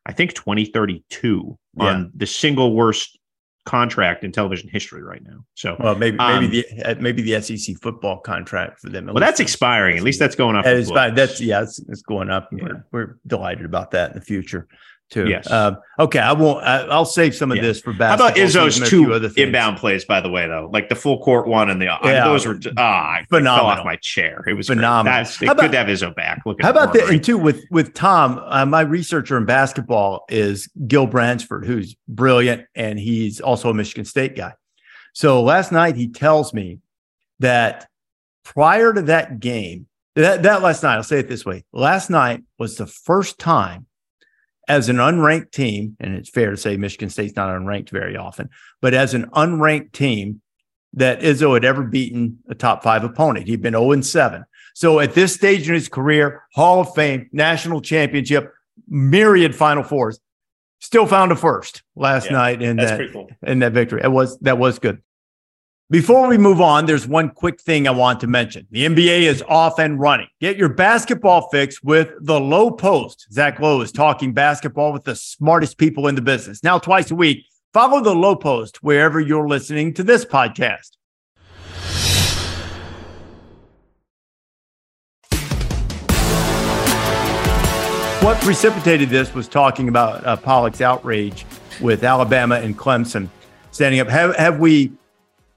[0.06, 1.84] I think 2032 Yeah.
[1.84, 3.18] on the single worst
[3.66, 5.46] contract in television history right now.
[5.56, 9.06] So Well, maybe Um, maybe the uh, maybe the SEC football contract for them.
[9.06, 9.98] well, that's expiring.
[9.98, 10.66] At least that's going up.
[10.66, 10.90] That is.
[10.90, 12.50] That's yeah, it's, it's going up.
[12.52, 12.64] Yeah.
[12.64, 14.68] We're, we're delighted about that in the future
[15.14, 15.30] too.
[15.30, 15.50] Yes.
[15.50, 16.64] Um, okay, I won't.
[16.64, 17.64] I, I'll save some of Yeah.
[17.64, 18.28] this for basketball.
[18.28, 19.48] How about Izzo's season, a few two other things.
[19.48, 20.70] inbound plays, by the way, though?
[20.74, 22.82] Like the full court one and the I mean, those were ah,
[23.20, 24.44] I fell off my chair.
[24.48, 24.68] It was.
[24.68, 25.18] Phenomenal.
[25.20, 26.42] That's How it's about- good to have Izzo back.
[26.46, 27.10] Look at How about that?
[27.10, 32.66] And too with with Tom, uh, my researcher in basketball is Gil Bransford, who's brilliant,
[32.76, 34.54] and he's also a Michigan State guy.
[35.14, 36.80] So last night he tells me
[37.40, 37.88] that
[38.44, 42.44] prior to that game, that, that last night, I'll say it this way: last night
[42.58, 43.86] was the first time
[44.68, 48.50] as an unranked team, and it's fair to say Michigan State's not unranked very often,
[48.82, 50.42] but as an unranked team
[50.94, 53.48] that Izzo had ever beaten a top five opponent.
[53.48, 54.46] He'd been 0 and 7.
[54.76, 58.54] So at this stage in his career, Hall of Fame, national championship,
[58.88, 60.20] myriad Final Fours,
[60.80, 63.30] still found a first last Yeah, night in that cool.
[63.42, 64.02] in that victory.
[64.04, 65.02] It was that was good.
[65.90, 68.66] Before we move on, there's one quick thing I want to mention.
[68.72, 70.28] The NBA is off and running.
[70.40, 73.28] Get your basketball fix with the Low Post.
[73.34, 76.64] Zach Lowe is talking basketball with the smartest people in the business.
[76.64, 80.92] Now, twice a week, follow the Low Post wherever you're listening to this podcast.
[88.24, 91.46] What precipitated this was talking about uh, Pollack's outrage
[91.82, 93.28] with Alabama and Clemson
[93.72, 94.08] standing up.
[94.08, 94.94] Have, have we?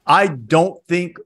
[0.06, 1.18] I don't think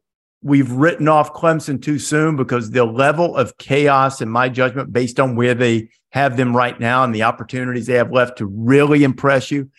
[0.42, 5.20] we've written off Clemson too soon because the level of chaos, in my judgment, based
[5.20, 9.04] on where they have them right now and the opportunities they have left to really
[9.04, 9.70] impress you,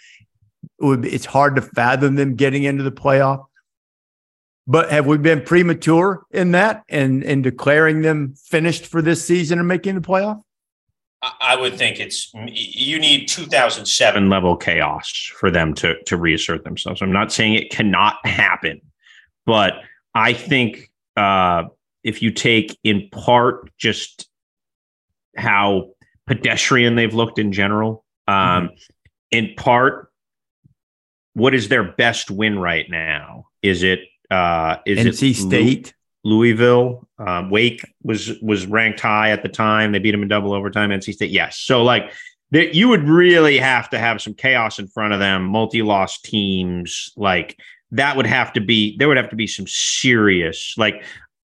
[0.79, 3.45] it's hard to fathom them getting into the playoff.
[4.67, 9.59] But have we been premature in that and in declaring them finished for this season
[9.59, 10.41] and making the playoff?
[11.21, 14.29] I I would think it's you need 2007.
[14.29, 17.01] level chaos for them to to reassert themselves.
[17.01, 18.81] I'm not saying it cannot happen,
[19.45, 19.73] but
[20.13, 21.63] I think uh,
[22.03, 24.27] if you take in part just
[25.35, 25.91] how
[26.27, 28.71] pedestrian they've looked in general, um,
[29.31, 30.11] in part,
[31.33, 33.45] what is their best win right now?
[33.61, 35.93] Is it uh, is it NC State.
[36.23, 37.07] Louisville.
[37.17, 39.91] Um, Wake was was ranked high at the time.
[39.91, 40.89] They beat them in double overtime.
[40.89, 41.57] NC State, yes.
[41.57, 42.13] So like
[42.51, 45.45] that, you would really have to have some chaos in front of them.
[45.45, 47.59] Multi-loss teams, like
[47.91, 48.95] that would have to be.
[48.97, 51.03] There would have to be some serious like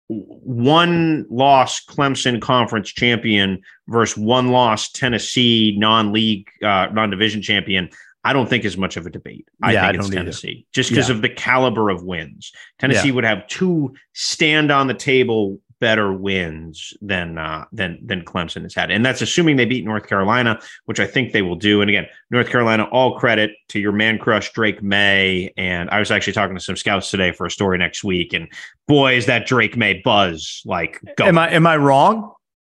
[0.08, 7.90] one loss Clemson conference champion versus one loss Tennessee non-league uh, non-division champion.
[8.24, 9.48] I don't think is much of a debate.
[9.62, 10.24] I Yeah, I think it's don't either.
[10.26, 11.16] Tennessee just because Yeah.
[11.16, 12.52] of the caliber of wins.
[12.80, 18.64] Tennessee would have two stand on the table better wins than uh, than than Clemson
[18.64, 21.82] has had, and that's assuming they beat North Carolina, which I think they will do.
[21.82, 25.54] And again, North Carolina, all credit to your man crush Drake Maye.
[25.58, 28.48] And I was actually talking to some scouts today for a story next week, and
[28.88, 31.26] boy, is that Drake Maye buzz like go.
[31.26, 32.32] Am I am I wrong?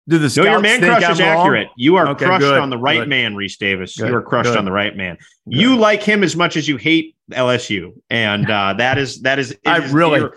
[0.09, 1.29] Do the no, scouts your man crush I'm is wrong?
[1.29, 1.69] accurate.
[1.77, 3.09] You are Okay, crushed good, on the right good.
[3.09, 3.97] man, Rece Davis.
[3.97, 5.19] Good, You are crushed on the right man.
[5.47, 9.57] You like him as much as you hate LSU, and uh, that is that is.
[9.67, 10.29] I is really-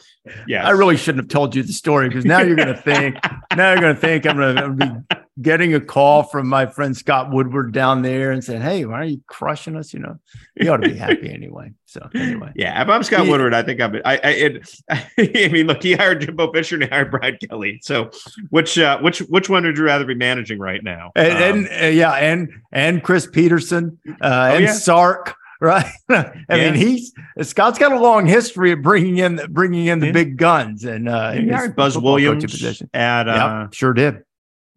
[0.47, 0.65] yes.
[0.65, 3.15] I really shouldn't have told you the story because now you're going to think.
[3.56, 6.95] now you're going to think I'm going to be getting a call from my friend
[6.95, 10.19] Scott Woodward down there and saying, "Hey, why are you crushing us?" You know,
[10.56, 11.71] you ought to be happy anyway.
[11.86, 13.95] So anyway, Yeah, if I'm Scott He- Woodward, I think I'm.
[14.03, 17.79] I, I, it, I mean, look, he hired Jimbo Fisher and he hired Brad Kelly.
[17.84, 18.10] So,
[18.49, 21.12] which, uh, which, which one would you rather be managing right now?
[21.15, 24.73] and, Um, and uh, yeah, and and Chris Petersen uh, and Oh, yeah.
[24.73, 25.36] Sark.
[25.63, 25.86] Right?
[26.10, 26.71] I Yeah.
[26.71, 30.12] mean, he's Scott's got a long history of bringing in the, bringing in the Yeah.
[30.12, 32.89] big guns and uh, in He his hired Buzz Williams position.
[32.93, 34.23] at uh, Yep, sure did.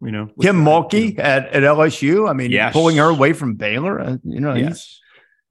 [0.01, 2.29] you know Kim Mulkey at, at LSU.
[2.29, 2.73] I mean, Yes.
[2.73, 3.99] pulling her away from Baylor.
[3.99, 4.99] Uh, you know, Yes.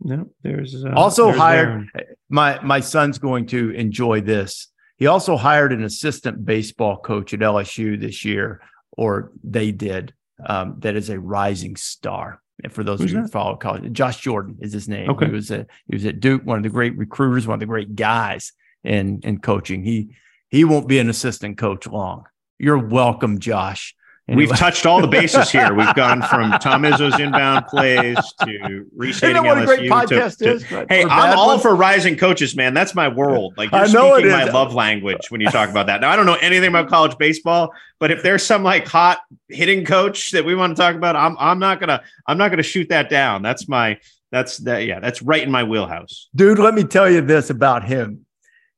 [0.01, 2.05] No, there's uh, also there's hired there.
[2.29, 4.69] my my son's going to enjoy this.
[4.99, 8.61] He also hired an assistant baseball coach at LSU this year,
[8.93, 10.13] or they did.
[10.45, 12.43] Um, that is a rising star.
[12.63, 13.33] And for those Who's of you who that?
[13.33, 15.11] follow college, Josh Jordan is his name.
[15.11, 15.27] Okay.
[15.27, 17.67] He was a, he was at Duke, one of the great recruiters, one of the
[17.67, 19.83] great guys in in coaching.
[19.83, 20.17] He
[20.49, 22.25] he won't be an assistant coach long.
[22.59, 23.95] You're welcome, Josh.
[24.29, 25.73] We've touched all the bases here.
[25.73, 30.37] We've gone from Tom Izzo's inbound plays to restating Isn't that what a great LSU
[30.39, 30.63] to- is?
[30.65, 31.63] Hey, I'm all ones?
[31.63, 32.75] for rising coaches, man.
[32.75, 33.55] That's my world.
[33.57, 36.01] Like you're I know speaking my love language when you talk about that.
[36.01, 39.85] Now I don't know anything about college baseball, but if there's some like hot hitting
[39.85, 42.89] coach that we want to talk about, I'm I'm not gonna I'm not gonna shoot
[42.89, 43.43] that down.
[43.43, 43.97] That's my
[44.33, 46.29] that's that yeah, that's right in my wheelhouse.
[46.35, 48.27] Dude, let me tell you this about him.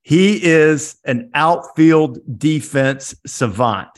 [0.03, 3.89] He is an outfield defense savant.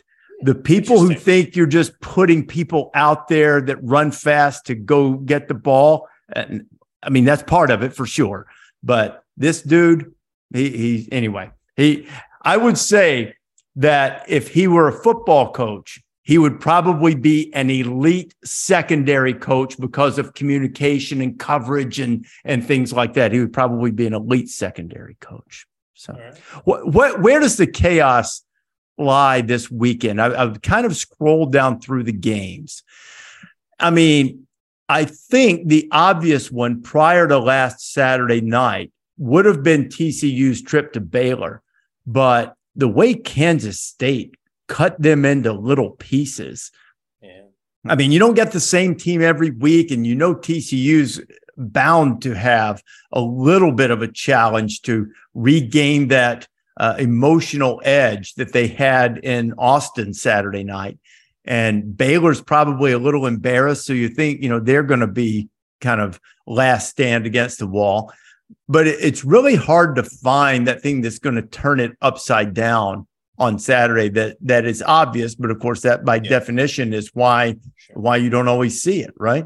[0.43, 5.15] The people who think you're just putting people out there that run fast to go
[5.15, 6.67] get the ball, and
[7.03, 8.47] I mean that's part of it for sure.
[8.83, 10.15] But this dude,
[10.53, 12.07] he he anyway, he
[12.43, 13.35] I would say
[13.77, 19.79] that if he were a football coach, he would probably be an elite secondary coach
[19.79, 23.33] because of communication and coverage and and things like that.
[23.33, 25.67] He would probably be an elite secondary coach.
[25.95, 26.37] So, right.
[26.65, 28.43] what, what where does the chaos
[29.01, 30.21] lie this weekend?
[30.21, 32.83] I, I've kind of scrolled down through the games.
[33.79, 34.47] I mean,
[34.89, 40.93] I think the obvious one prior to last Saturday night would have been TCU's trip
[40.95, 41.63] to Baylor,
[42.07, 44.35] but the way Kansas State
[44.67, 46.71] cut them into little pieces.
[47.23, 47.43] Yeah.
[47.87, 51.21] I mean, you don't get the same team every week, and you know TCU's
[51.57, 52.83] bound to have
[53.13, 56.49] a little bit of a challenge to regain that
[56.81, 60.99] uh, emotional edge that they had in Austin Saturday night.
[61.45, 63.85] And Baylor's probably a little embarrassed.
[63.85, 65.49] So you think, you know, they're going to be
[65.83, 68.11] kind of last stand against the wall.
[68.67, 72.55] But it- it's really hard to find that thing that's going to turn it upside
[72.55, 73.07] down
[73.39, 75.35] on Saturday that that is obvious.
[75.35, 76.31] But of course, that by Yeah.
[76.31, 77.97] definition is why Sure.
[77.97, 79.45] why you don't always see it, right?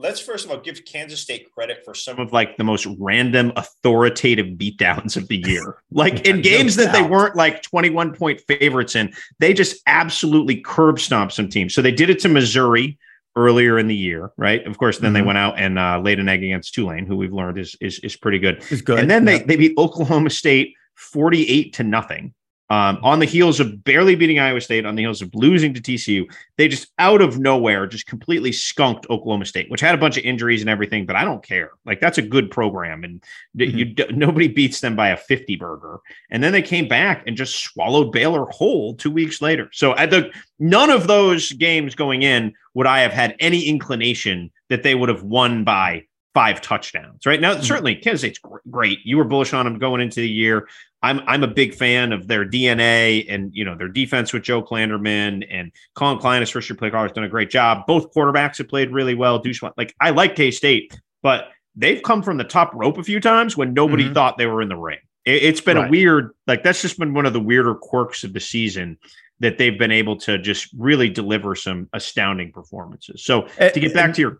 [0.00, 3.52] Let's first of all give Kansas State credit for some of like the most random
[3.54, 5.76] authoritative beatdowns of the year.
[5.92, 10.98] Like in games that they weren't like 21 point favorites in, they just absolutely curb
[11.00, 11.74] stomped some teams.
[11.74, 12.96] So they did it to Missouri
[13.36, 14.66] earlier in the year, right?
[14.66, 15.26] Of course, then they Mhm.
[15.26, 18.16] went out and uh, laid an egg against Tulane, who we've learned is is, is
[18.16, 18.62] pretty good.
[18.70, 19.00] It's good.
[19.00, 22.32] And then they they beat Oklahoma State 48 to nothing.
[22.70, 25.80] Um, on the heels of barely beating Iowa State, on the heels of losing to
[25.80, 26.24] TCU,
[26.56, 30.22] they just out of nowhere just completely skunked Oklahoma State, which had a bunch of
[30.22, 31.04] injuries and everything.
[31.04, 33.22] But I don't care; like that's a good program, and
[33.58, 35.98] th- you nobody beats them by a fifty burger.
[36.30, 39.68] And then they came back and just swallowed Baylor whole two weeks later.
[39.72, 40.30] So at the
[40.60, 45.08] none of those games going in would I have had any inclination that they would
[45.08, 47.26] have won by five touchdowns.
[47.26, 48.40] Right now, certainly Kansas State's
[48.70, 48.98] great.
[49.04, 50.68] You were bullish on them going into the year.
[51.02, 54.62] I'm I'm a big fan of their DNA and you know their defense with Joe
[54.62, 57.86] Klanderman and Collin Klein as first year play caller has done a great job.
[57.86, 59.38] Both quarterbacks have played really well.
[59.38, 63.18] Deuce, like I like K State, but they've come from the top rope a few
[63.20, 64.14] times when nobody Mhm.
[64.14, 64.98] thought they were in the ring.
[65.24, 68.34] It, it's been a weird like that's just been one of the weirder quirks of
[68.34, 68.98] the season
[69.40, 73.24] that they've been able to just really deliver some astounding performances.
[73.24, 74.38] So to get back to your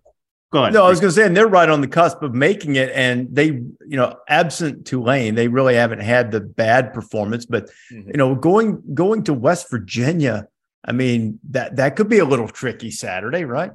[0.53, 0.75] go ahead.
[0.75, 2.91] No, I was going to say, and they're right on the cusp of making it.
[2.95, 7.47] And they, you know, absent Tulane, they really haven't had the bad performance.
[7.47, 8.07] But Mhm.
[8.09, 10.47] you know, going going to West Virginia,
[10.85, 13.73] I mean that that could be a little tricky Saturday, right?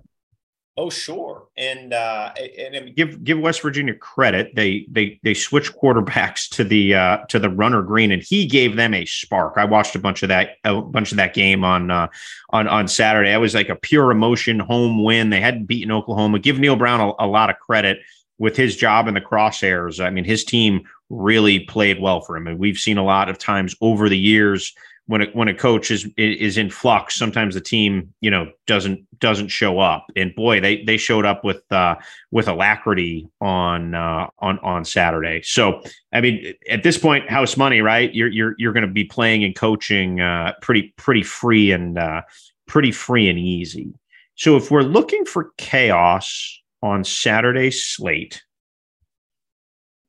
[0.78, 1.48] Oh, sure.
[1.58, 4.54] And uh and, give give West Virginia credit.
[4.56, 8.76] They they they switched quarterbacks to the uh to the runner green, and he gave
[8.76, 9.54] them a spark.
[9.56, 12.08] I watched a bunch of that a bunch of that game on uh
[12.50, 13.32] on on Saturday.
[13.32, 15.30] It was like a pure emotion home win.
[15.30, 16.40] They hadn't beaten Oklahoma.
[16.40, 18.00] Give Neal Brown a, a lot of credit
[18.38, 20.04] with his job in the crosshairs.
[20.04, 23.38] I mean, his team really played well for him, and we've seen a lot of
[23.38, 24.74] times over the years
[25.08, 29.06] when a, when a coach is is in flux, sometimes the team you know doesn't
[29.20, 30.08] doesn't show up.
[30.16, 31.96] And boy, they they showed up with uh,
[32.32, 35.42] with alacrity on uh, on on Saturday.
[35.44, 35.82] So
[36.14, 38.14] I mean, at this point, house money, right?
[38.14, 42.22] You're you're you're going to be playing and coaching uh, pretty pretty free and uh,
[42.68, 43.94] pretty free and easy.
[44.36, 48.44] So if we're looking for chaos on Saturday slate,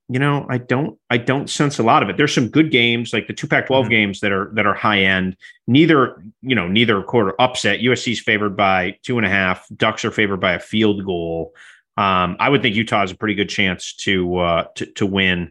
[0.08, 2.16] you know, I don't I don't sense a lot of it.
[2.16, 3.90] There's some good games, like the two Pac-12 Mhm.
[3.90, 5.36] games that are that are high end.
[5.66, 7.80] Neither, you know, neither quarter upset.
[7.80, 9.66] USC's favored by two and a half.
[9.76, 11.54] Ducks are favored by a field goal.
[11.96, 15.50] Um, I would think Utah has a pretty good chance to uh, to to win.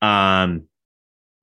[0.00, 0.62] Um,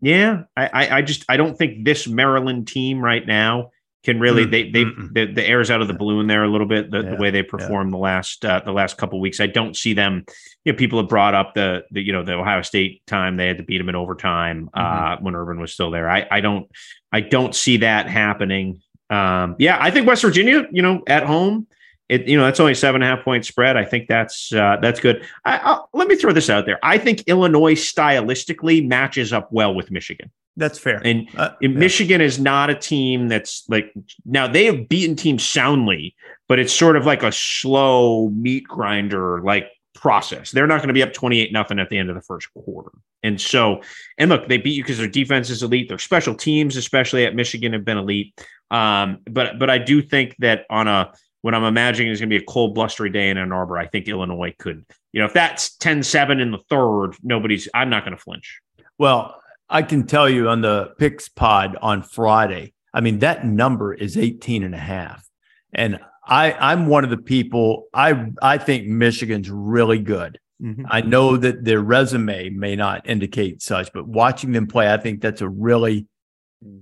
[0.01, 3.71] yeah, I, I, I just I don't think this Maryland team right now
[4.07, 5.13] can really Mm, they they mm-mm.
[5.13, 7.29] the, the air's out of the balloon there a little bit the, Yeah, the way
[7.29, 9.41] they performed the last uh, the last couple weeks.
[9.41, 10.23] I don't see them.
[10.63, 13.47] You know, people have brought up the the you know the Ohio State time they
[13.47, 15.25] had to beat them in overtime uh, Mm-hmm.
[15.25, 16.09] when Urban was still there.
[16.09, 16.71] I I don't
[17.11, 18.81] I don't see that happening.
[19.09, 21.67] Um, yeah, I think West Virginia, you know, at home.
[22.09, 23.75] It, you know that's only a seven and a half point spread.
[23.75, 25.25] I think that's uh, that's good.
[25.43, 26.79] I, I'll, let me throw this out there.
[26.81, 30.31] I think Illinois stylistically matches up well with Michigan.
[30.57, 31.01] That's fair.
[31.05, 31.79] And Uh, and yeah.
[31.79, 33.93] Michigan is not a team that's like
[34.25, 36.15] now they have beaten teams soundly,
[36.49, 40.51] but it's sort of like a slow meat grinder like process.
[40.51, 42.91] They're not going to be up 28 nothing at the end of the first quarter.
[43.23, 43.81] And so,
[44.17, 45.89] and look, they beat you because their defense is elite.
[45.89, 48.33] Their special teams, especially at Michigan, have been elite.
[48.71, 52.37] Um, but but I do think that on a when I'm imagining it's going to
[52.37, 55.33] be a cold, blustery day in Ann Arbor, I think Illinois could, you know, if
[55.33, 58.59] that's 10-7 in the third, nobody's I'm not going to flinch.
[58.97, 63.93] Well, I can tell you on the picks pod on Friday, I mean, that number
[63.93, 65.27] is 18 and a half.
[65.73, 70.39] And I, I'm one of the people, I, I think Michigan's really good.
[70.61, 70.85] Mm-hmm.
[70.89, 75.21] I know that their resume may not indicate such, but watching them play, I think
[75.21, 76.07] that's a really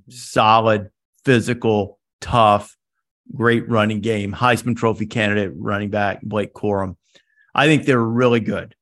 [0.09, 0.89] solid,
[1.25, 2.77] physical, tough,
[3.35, 4.31] great running game.
[4.31, 6.95] Heisman Trophy candidate running back, Blake Corum.
[7.53, 8.75] I think they're really good.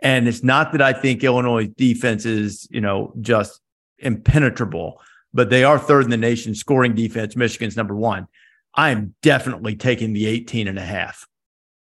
[0.00, 3.60] And it's not that I think Illinois defense is, you know, just
[3.98, 5.00] impenetrable,
[5.34, 7.36] but they are third in the nation scoring defense.
[7.36, 8.28] Michigan's number one.
[8.74, 11.26] I am definitely taking the 18 and a half.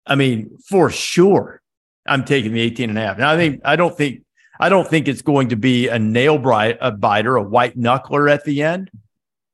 [0.08, 1.62] I mean, for sure,
[2.08, 3.17] I'm taking the 18 and a half.
[3.19, 4.24] Now, I think, I don't think,
[4.60, 8.63] I don't think it's going to be a nail biter, a white knuckler at the
[8.63, 8.89] end,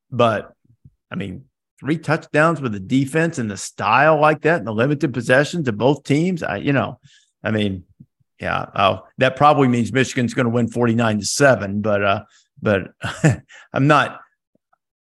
[0.10, 0.54] but
[1.12, 1.46] I mean,
[1.80, 5.78] three touchdowns with the defense and the style like that and the limited possessions of
[5.78, 6.41] both teams.
[6.41, 7.00] I, you know,
[7.44, 7.84] I mean,
[8.39, 12.24] yeah, oh, that probably means Michigan's going to win 49 to 7, but uh
[12.62, 12.93] but
[13.74, 14.21] I'm not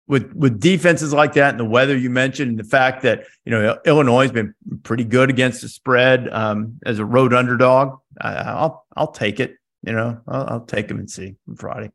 [0.06, 3.50] with with defenses like that and the weather you mentioned and the fact that, you
[3.52, 7.98] know, Illinois has been pretty good against the spread um as a road underdog.
[8.20, 10.20] I, I'll I'll take it, you know.
[10.28, 11.90] I'll, I'll take them and see on Friday.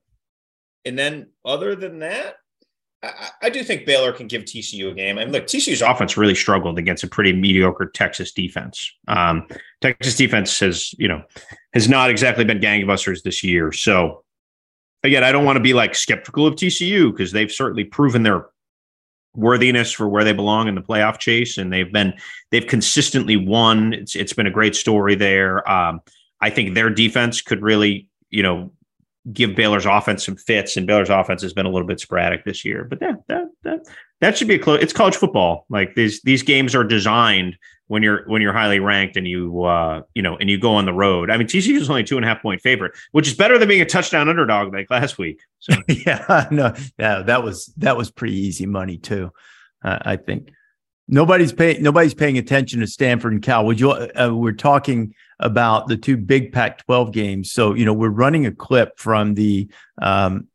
[0.85, 2.35] And then other than that,
[3.03, 5.17] I, I do think Baylor can give TCU a game.
[5.17, 8.93] I mean, look, TCU's offense really struggled against a pretty mediocre Texas defense.
[9.07, 9.47] Um,
[9.81, 11.23] Texas defense has, you know,
[11.73, 13.71] has not exactly been gangbusters this year.
[13.71, 14.23] So
[15.03, 18.47] again, I don't want to be like skeptical of TCU because they've certainly proven their
[19.33, 22.13] worthiness for where they belong in the playoff chase, and they've been
[22.51, 23.93] they've consistently won.
[23.93, 25.69] It's it's been a great story there.
[25.69, 26.01] Um,
[26.41, 28.71] I think their defense could really, you know,
[29.31, 32.65] give Baylor's offense some fits, and Baylor's offense has been a little bit sporadic this
[32.65, 32.85] year.
[32.85, 33.79] But yeah, that that
[34.19, 34.81] that should be a close.
[34.81, 35.65] It's college football.
[35.69, 37.57] Like these these games are designed
[37.87, 40.85] when you're when you're highly ranked and you uh you know and you go on
[40.85, 41.29] the road.
[41.29, 43.67] I mean, TCU is only two and a half point favorite, which is better than
[43.67, 45.41] being a touchdown underdog like last week.
[45.59, 49.31] So yeah, no, yeah, that was that was pretty easy money too.
[49.83, 50.51] Uh, I think
[51.07, 53.65] nobody's paying nobody's paying attention to Stanford and Cal.
[53.65, 53.91] Would you?
[53.91, 58.51] Uh, we're talking about the two big Pac-12 games, so you know we're running a
[58.51, 59.67] clip from the
[60.01, 60.47] um,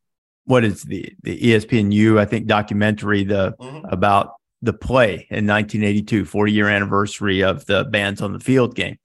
[0.44, 3.92] what is the the ESPNU I think documentary the Mhm.
[3.92, 8.96] about the play in 1982 40 year anniversary of the bands on the field game.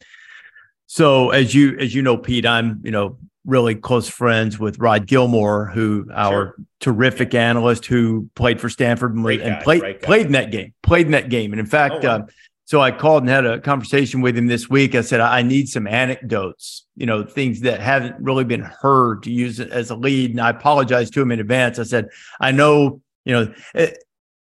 [0.87, 5.07] So as you as you know, Pete, I'm you know really close friends with Rod
[5.07, 10.51] Gilmore, who our terrific analyst who played for Stanford and, guy, played played in that
[10.51, 12.15] game, played in that game, and in fact, Oh, wow.
[12.17, 12.25] um,
[12.71, 14.95] so I called and had a conversation with him this week.
[14.95, 19.29] I said I need some anecdotes, you know, things that haven't really been heard to
[19.29, 21.79] use as a lead, and I apologized to him in advance.
[21.79, 22.07] I said
[22.39, 23.53] I know, you know.
[23.75, 23.91] eh,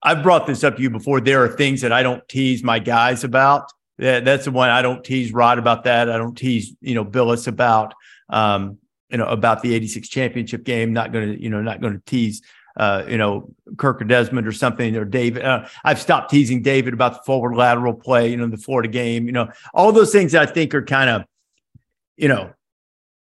[0.00, 1.20] I've brought this up to you before.
[1.20, 3.72] There are things that I don't tease my guys about.
[3.98, 6.09] That, that's the one I don't tease Rod about that.
[6.09, 7.94] I don't tease, you know, Bilas about,
[8.29, 8.79] um,
[9.11, 10.92] you know, about the 86 championship game.
[10.92, 12.42] Not going to, you know, not going to tease,
[12.76, 15.44] uh, you know, Kirk or Desmond or something or David.
[15.44, 19.26] Uh, I've stopped teasing David about the forward lateral play, you know, the Florida game,
[19.26, 21.24] you know, all those things that I think are kind of,
[22.16, 22.52] you know,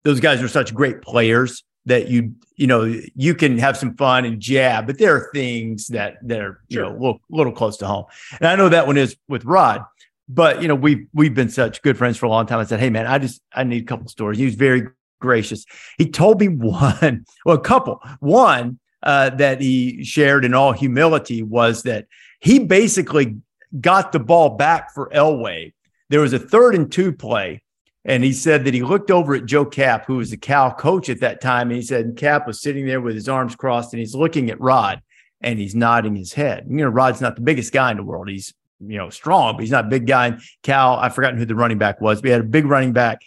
[0.04, 2.84] those guys are such great players that you you know
[3.15, 6.80] you can have some fun and jab, but there are things that that are you
[6.80, 8.06] know a little, little close to home.
[8.39, 9.83] And I know that one is with Rod,
[10.29, 12.60] but you know we've we've been such good friends for a long time.
[12.60, 14.37] I said, hey man, I just I need a couple stories.
[14.37, 14.87] He was very
[15.19, 15.65] gracious.
[15.98, 18.02] He told me one, well, a couple.
[18.19, 22.08] One uh, that he shared in all humility was that
[22.39, 23.37] he basically
[23.79, 25.73] got the ball back for Elway.
[26.10, 27.63] There was a third and two play.
[28.04, 31.08] And he said that he looked over at Joe Kapp, who was the Cal coach
[31.08, 31.69] at that time.
[31.69, 34.60] And he said Kapp was sitting there with his arms crossed and he's looking at
[34.60, 35.04] Rod
[35.39, 36.65] and he's nodding his head.
[36.67, 38.27] You know, Rod's not the biggest guy in the world.
[38.27, 40.37] He's you know, strong, but he's not a big guy.
[40.63, 43.21] Cal, I've forgotten who the running back was, but he had a big running back.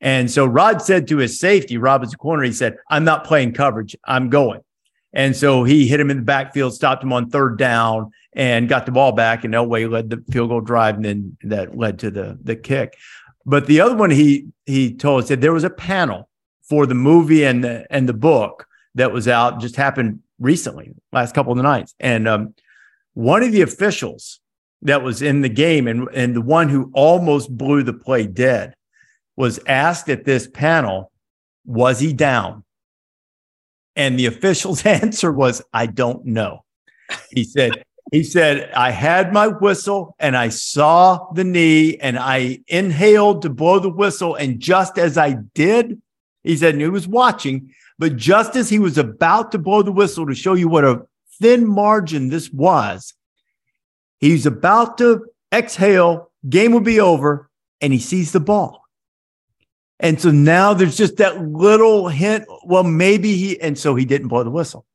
[0.00, 3.24] And so Rod said to his safety, Rob was a corner, he said, I'm not
[3.24, 3.96] playing coverage.
[4.04, 4.60] I'm going.
[5.18, 8.86] And so he hit him in the backfield, stopped him on third down, and got
[8.86, 9.42] the ball back.
[9.42, 12.96] And Elway led the field goal drive, and then that led to the the kick.
[13.44, 16.28] But the other one he he told us that there was a panel
[16.68, 21.34] for the movie and the and the book that was out, just happened recently, last
[21.34, 21.96] couple of nights.
[21.98, 22.54] And um,
[23.14, 24.38] one of the officials
[24.82, 28.74] that was in the game and, and the one who almost blew the play dead
[29.34, 31.10] was asked at this panel,
[31.64, 32.62] was he down?
[33.98, 36.64] And the official's answer was, I don't know.
[37.30, 42.60] He said, he said, I had my whistle and I saw the knee and I
[42.68, 44.34] inhaled to blow the whistle.
[44.34, 46.00] And just as I did,
[46.42, 49.92] he said, and he was watching, but just as he was about to blow the
[49.92, 51.02] whistle to show you what a
[51.40, 53.12] thin margin this was,
[54.20, 58.87] he's about to exhale, game will be over, and he sees the ball.
[60.00, 62.44] And so now there's just that little hint.
[62.64, 64.86] Well, maybe he, and so he didn't blow the whistle.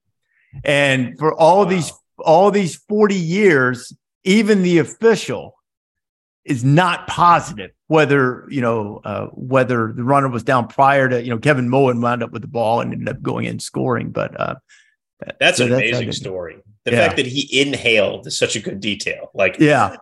[0.63, 1.69] And for all wow.
[1.69, 3.93] these, all these 40 years,
[4.23, 5.55] even the official
[6.45, 11.29] is not positive whether you know uh, whether the runner was down prior to you
[11.29, 14.09] know Kevin Mullen wound up with the ball and ended up going in scoring.
[14.09, 14.55] But uh,
[15.39, 16.57] that's so an that's amazing story.
[16.85, 17.05] The yeah.
[17.05, 19.29] fact that he inhaled is such a good detail.
[19.35, 19.97] Like yeah,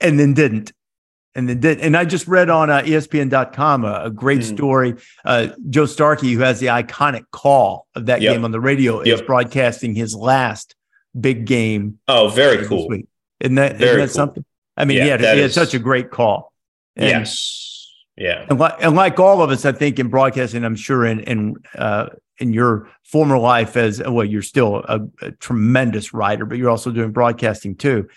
[0.00, 0.72] and then didn't.
[1.36, 4.54] And then did, and I just read on uh, ESPN.com a, a great mm.
[4.54, 4.94] story.
[5.22, 8.34] Uh, Joe Starkey, who has the iconic call of that yep.
[8.34, 9.16] game on the radio, yep.
[9.16, 10.74] is broadcasting his last
[11.18, 11.98] big game.
[12.08, 12.88] Oh, very cool!
[13.40, 14.08] Isn't that, isn't that cool.
[14.08, 14.44] something?
[14.78, 16.54] I mean, yeah, he, had, he had such a great call.
[16.96, 17.92] And, yes.
[18.16, 18.46] Yeah.
[18.48, 21.56] And like, and like all of us, I think in broadcasting, I'm sure in in
[21.76, 22.06] uh,
[22.38, 26.90] in your former life as well, you're still a, a tremendous writer, but you're also
[26.90, 28.08] doing broadcasting too.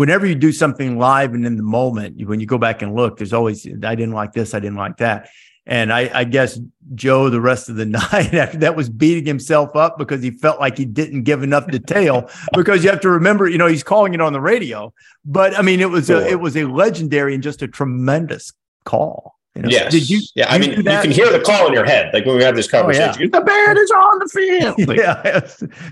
[0.00, 3.18] Whenever you do something live and in the moment, when you go back and look,
[3.18, 5.28] there's always I didn't like this, I didn't like that.
[5.66, 6.58] And I, I, guess
[6.94, 10.58] Joe, the rest of the night after that, was beating himself up because he felt
[10.58, 12.30] like he didn't give enough detail.
[12.54, 14.90] because you have to remember, you know, he's calling it on the radio.
[15.26, 19.36] But I mean, it was a, it was a legendary and just a tremendous call.
[19.54, 19.68] You know?
[19.68, 19.92] Yes.
[19.92, 20.22] Did you?
[20.34, 20.46] Yeah.
[20.48, 22.70] I mean, you can hear the call in your head, like when we have this
[22.70, 23.10] conversation.
[23.16, 23.40] Oh, yeah.
[23.40, 24.74] The band is on the field.
[24.88, 25.40] Like, yeah.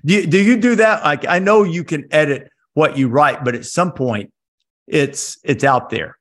[0.04, 1.04] Do you, do you do that?
[1.04, 4.33] Like, I know you can edit what you write, but at some point,
[4.87, 6.16] it's it's out there.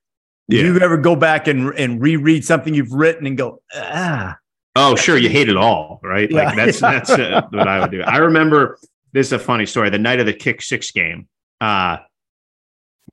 [0.47, 0.64] Yeah.
[0.64, 4.36] Do you ever go back and and reread something you've written and go, ah?
[4.76, 5.20] Oh, sure.
[5.20, 6.30] You hate it all, right?
[6.32, 6.91] Yeah, like that's yeah.
[6.91, 8.01] that's uh, what I would do.
[8.01, 8.80] I remember
[9.14, 9.91] this is a funny story.
[9.91, 11.28] The night of the kick six game,
[11.62, 11.97] uh,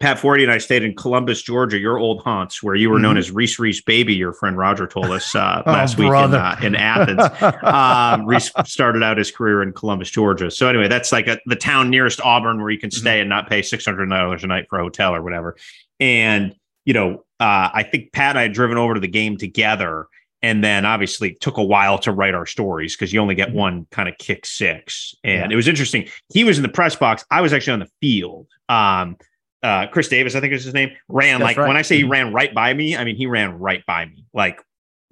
[0.00, 3.12] Pat Forde and I stayed in Columbus, Georgia, your old haunts, where you were known
[3.12, 3.18] mm-hmm.
[3.18, 4.14] as Rece Rece Baby.
[4.14, 7.20] Your friend Roger told us uh, oh, last week in, uh, in, Athens.
[7.20, 10.50] um, Rece started out his career in Columbus, Georgia.
[10.50, 13.20] So anyway, that's like a, the town nearest Auburn where you can stay mm-hmm.
[13.20, 15.56] and not pay six hundred dollars a night for a hotel or whatever.
[16.00, 19.36] And you know, uh, I think Pat and I had driven over to the game
[19.36, 20.06] together.
[20.42, 23.56] And then obviously took a while to write our stories because you only get mm-hmm.
[23.56, 25.14] one kind of kick six.
[25.24, 25.54] And yeah.
[25.54, 26.06] it was interesting.
[26.34, 27.24] He was in the press box.
[27.30, 28.46] I was actually on the field.
[28.68, 29.16] Um,
[29.64, 31.66] uh, Chris Davis, I think is his name, ran That's like right.
[31.66, 32.12] when I say he mm-hmm.
[32.12, 34.26] ran right by me, I mean he ran right by me.
[34.34, 34.60] Like,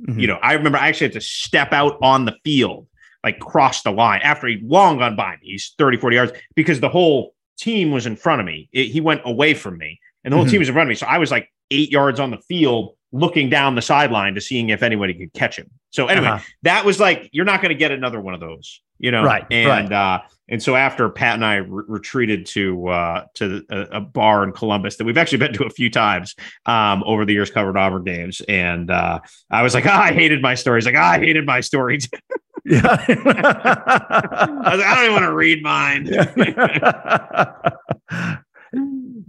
[0.00, 0.20] mm-hmm.
[0.20, 2.86] you know, I remember I actually had to step out on the field,
[3.24, 5.52] like cross the line after he'd long gone by me.
[5.52, 8.68] He's 30, 40 yards because the whole team was in front of me.
[8.72, 10.50] It, he went away from me and the whole mm-hmm.
[10.50, 10.96] team was in front of me.
[10.96, 14.70] So I was like eight yards on the field looking down the sideline to seeing
[14.70, 15.70] if anybody could catch him.
[15.90, 16.44] So anyway, uh-huh.
[16.62, 19.22] that was like you're not going to get another one of those, you know.
[19.22, 19.44] Right.
[19.50, 19.92] And right.
[19.92, 24.44] uh and so after Pat and I re- retreated to uh to a, a, bar
[24.44, 26.34] in Columbus that we've actually been to a few times
[26.64, 30.40] um over the years covered Auburn games and uh I was like, oh, I hated
[30.40, 30.86] my stories.
[30.86, 32.08] Like, oh, I hated my stories.
[32.64, 32.80] yeah.
[32.84, 36.04] I, was like, I don't even want to read mine.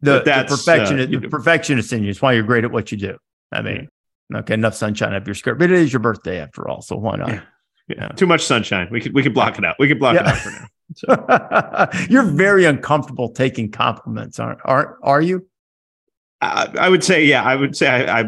[0.04, 2.12] the, the perfectionist, uh, the perfectionist in you.
[2.12, 3.18] It's why you're great at what you do.
[3.54, 3.88] I mean,
[4.30, 4.40] yeah.
[4.40, 7.18] okay, enough sunshine up your skirt, but it is your birthday after all, so why
[7.18, 7.30] not?
[7.30, 7.42] Yeah.
[7.88, 8.08] yeah.
[8.10, 8.88] Too much sunshine.
[8.92, 9.76] We could we could block it out.
[9.80, 10.68] We could block it out for now.
[10.96, 11.88] So.
[12.10, 15.48] you're very uncomfortable taking compliments, aren't are are you?
[16.44, 17.42] I, I would say, yeah.
[17.44, 18.26] I would say I, I,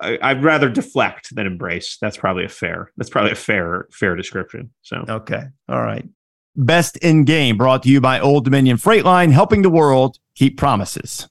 [0.00, 1.98] I I'd rather deflect than embrace.
[2.00, 2.92] That's probably a fair.
[2.96, 4.70] That's probably a fair fair description.
[4.82, 6.06] So okay, all right.
[6.54, 10.56] Best in Game brought to you by Old Dominion Freight Line, helping the world keep
[10.56, 11.28] promises.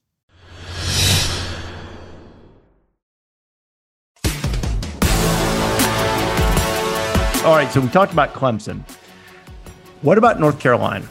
[7.45, 8.81] All right, so we talked about Clemson.
[10.01, 11.07] What about North Carolina?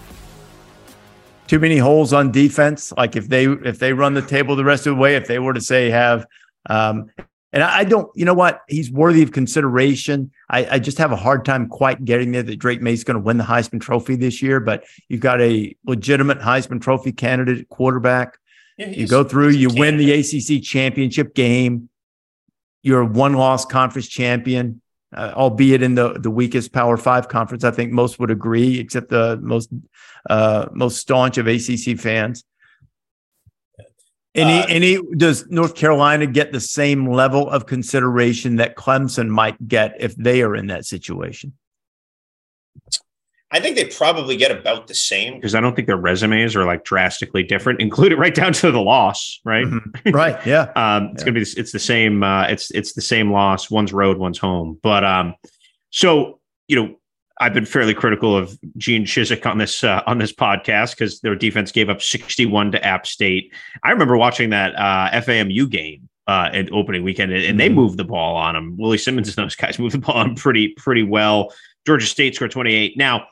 [1.47, 2.93] Too many holes on defense.
[2.97, 5.39] Like if they if they run the table the rest of the way, if they
[5.39, 6.27] were to say have
[6.69, 7.11] um,
[7.55, 8.63] and I don't, you know what?
[8.69, 10.33] He's worthy of consideration.
[10.51, 13.23] I, I just have a hard time quite getting there that Drake Maye's going to
[13.23, 18.39] win the Heisman Trophy this year, but you've got a legitimate Heisman Trophy candidate quarterback.
[18.77, 20.13] Yeah, You go through, you win the.
[20.15, 21.91] ACC championship game.
[22.83, 24.83] You're a one-loss conference champion,
[25.15, 27.65] uh, albeit in the the weakest Power Five conference.
[27.65, 29.71] I think most would agree, except the most
[30.29, 32.45] uh, most staunch of ACC fans.
[34.35, 39.69] Any Uh, any does North Carolina get the same level of consideration that Clemson might
[39.69, 41.53] get if they are in that situation?
[43.55, 45.35] I think they probably get about the same.
[45.35, 48.81] because I don't think their resumes are like drastically different, included right down to the
[48.83, 49.65] loss, right?
[49.67, 50.13] Mhm.
[50.13, 50.45] Right?
[50.47, 50.73] Yeah.
[50.77, 53.71] Um, it's gonna be it's the same uh, it's it's the same loss.
[53.71, 54.79] One's road, one's home.
[54.83, 55.35] But um,
[55.91, 56.97] so you know,
[57.41, 61.35] I've been fairly critical of Gene Chizik on this uh, on this podcast because their
[61.37, 63.53] defense gave up 61 to App State.
[63.83, 67.75] I remember watching that uh, FAMU game uh, at opening weekend, and and they Mhm.
[67.75, 68.77] moved the ball on them.
[68.79, 71.53] Willie Simmons and those guys moved the ball on pretty pretty well.
[71.87, 72.97] Georgia State scored 28.
[72.97, 73.27] Now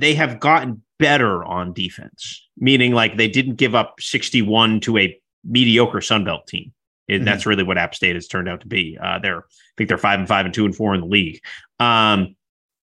[0.00, 5.18] they have gotten better on defense, meaning like they didn't give up 61 to a
[5.44, 6.72] mediocre Sun Belt team.
[7.08, 7.24] And Mhm.
[7.24, 8.96] that's really what App State has turned out to be.
[9.00, 11.40] Uh, they're, I think they're five and five and two and four in the league.
[11.78, 12.36] Um,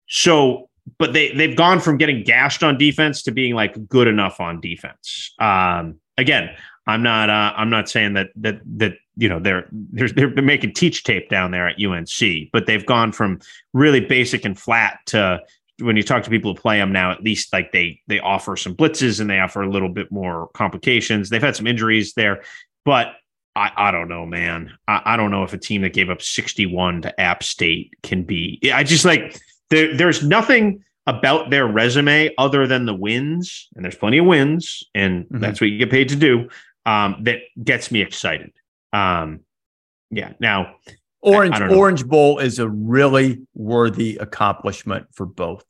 [0.08, 4.40] so, but they they've gone from getting gashed on defense to being like good enough
[4.40, 5.34] on defense.
[5.40, 6.50] Um, again,
[6.88, 10.74] I'm not uh, I'm not saying that that that you know they're they're they're making
[10.74, 13.40] teach tape down there at UNC, but they've gone from
[13.74, 15.40] really basic and flat to
[15.80, 18.56] when you talk to people who play them now, at least like they they offer
[18.56, 21.30] some blitzes and they offer a little bit more complications.
[21.30, 22.44] They've had some injuries there,
[22.86, 23.14] but
[23.56, 24.72] I, I don't know, man.
[24.88, 28.24] I, I don't know if a team that gave up 61 to App State can
[28.24, 28.60] be.
[28.74, 29.38] I just like
[29.70, 34.84] there, there's nothing about their resume other than the wins, and there's plenty of wins,
[34.96, 35.40] and Mhm.
[35.40, 36.50] that's what you get paid to do.
[36.86, 38.52] Um, that gets me excited.
[38.94, 39.42] Um,
[40.12, 40.34] yeah.
[40.40, 40.76] Now,
[41.26, 41.78] Orange I don't know.
[41.78, 45.66] Orange Bowl is a really worthy accomplishment for both.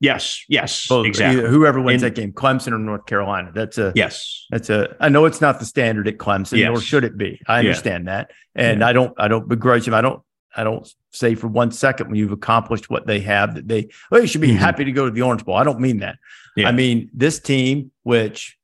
[0.00, 1.40] yes, yes, Both exactly.
[1.40, 3.50] either- whoever wins And- that game, Clemson or North Carolina.
[3.54, 4.94] That's a Yes, that's a.
[5.00, 7.40] I know it's not the standard at Clemson, nor should it be.
[7.48, 7.68] I Yeah.
[7.70, 9.14] understand that, and I don't.
[9.18, 9.94] I don't begrudge them.
[9.94, 10.20] I don't.
[10.54, 13.88] I don't say for one second when you've accomplished what they have that they.
[14.10, 14.56] Well, you should be Mhm.
[14.56, 15.54] happy to go to the Orange Bowl.
[15.56, 16.18] I don't mean that.
[16.56, 16.68] Yeah.
[16.68, 18.58] I mean this team, which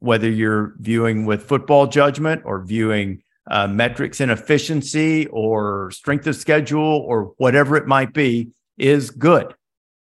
[0.00, 6.36] whether you're viewing with football judgment or viewing uh, metrics and efficiency or strength of
[6.36, 8.48] schedule or whatever it might be,
[8.78, 9.54] is good.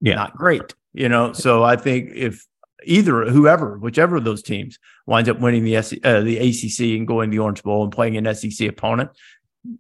[0.01, 0.15] Yeah.
[0.15, 0.73] not great.
[0.93, 2.45] You know, so I think if
[2.85, 7.07] either whoever, whichever of those teams winds up winning the SC, uh, the ACC and
[7.07, 9.11] going to the Orange Bowl and playing an SEC opponent,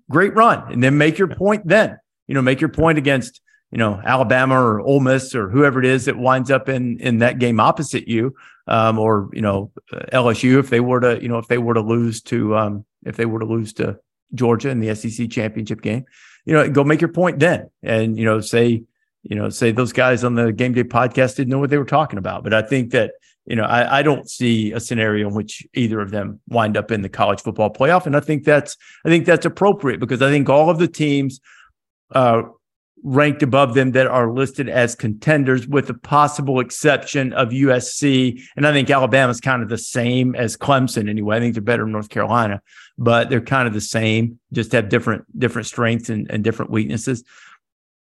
[0.09, 1.67] great run, and then make your point.
[1.67, 1.97] Then
[2.27, 3.41] you know, make your point against
[3.71, 7.19] you know Alabama or Ole Miss or whoever it is that winds up in in
[7.19, 8.35] that game opposite you,
[8.67, 9.71] um, or you know
[10.11, 13.15] LSU if they were to you know if they were to lose to um, if
[13.15, 13.97] they were to lose to
[14.33, 16.05] Georgia in the SEC championship game,
[16.45, 18.83] you know, go make your point then, and you know say
[19.25, 21.85] you know, say those guys on the game day podcast didn't know what they were
[21.85, 22.43] talking about.
[22.43, 23.13] But I think that,
[23.45, 26.91] you know, I, I don't see a scenario in which either of them wind up
[26.91, 28.05] in the college football playoff.
[28.05, 31.41] And I think that's I think that's appropriate because I think all of the teams
[32.11, 32.43] uh
[33.07, 38.41] ranked above them that are listed as contenders with the possible exception of USC.
[38.55, 41.37] And I think Alabama's kind of the same as Clemson anyway.
[41.37, 42.61] I think they're better than North Carolina,
[42.97, 47.23] but they're kind of the same, just have different different strengths and, and different weaknesses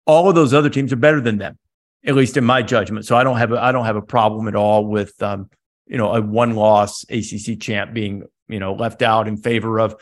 [0.07, 1.59] all of those other teams are better than them,
[2.05, 3.05] at least in my judgment.
[3.05, 5.49] So I don't have a, I don't have a problem at all with um,
[5.85, 9.95] you know a one loss ACC champ being you know left out in favor of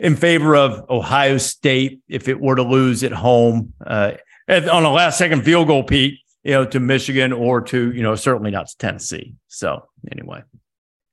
[0.00, 4.12] in favor of Ohio State if it were to lose at home uh,
[4.48, 6.18] on a last second field goal, Pete.
[6.44, 9.34] You know, to Michigan or to you know certainly not to Tennessee.
[9.48, 10.42] So anyway,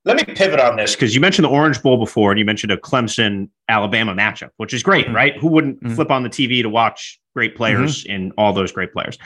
[0.06, 0.96] Let me pivot on this.
[0.96, 4.74] because you mentioned the Orange Bowl before, and you mentioned a Clemson Alabama matchup, which
[4.74, 5.14] is great, Mhm.
[5.16, 5.36] right?
[5.38, 5.96] Who wouldn't Mhm.
[5.96, 8.14] flip on the TV to watch great players Mm-hmm.
[8.16, 9.18] and all those great players?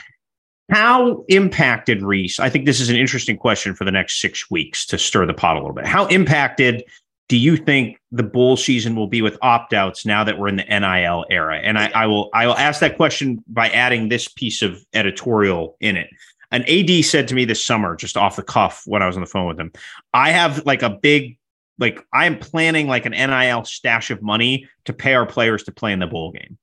[0.72, 2.40] How impacted Rece?
[2.40, 5.34] I think this is an interesting question for the next six weeks to stir the
[5.34, 5.84] pot a little bit.
[5.86, 6.82] How impacted
[7.30, 10.56] do you think the bowl season will be with opt outs now that we're in
[10.56, 11.58] the NIL era?
[11.58, 15.76] And I, I will I will ask that question by adding this piece of editorial
[15.78, 16.10] in it.
[16.50, 19.20] An AD said to me this summer, just off the cuff when I was on
[19.20, 19.70] the phone with him,
[20.12, 21.38] I have like a big
[21.78, 25.72] like I am planning like an NIL stash of money to pay our players to
[25.72, 26.58] play in the bowl game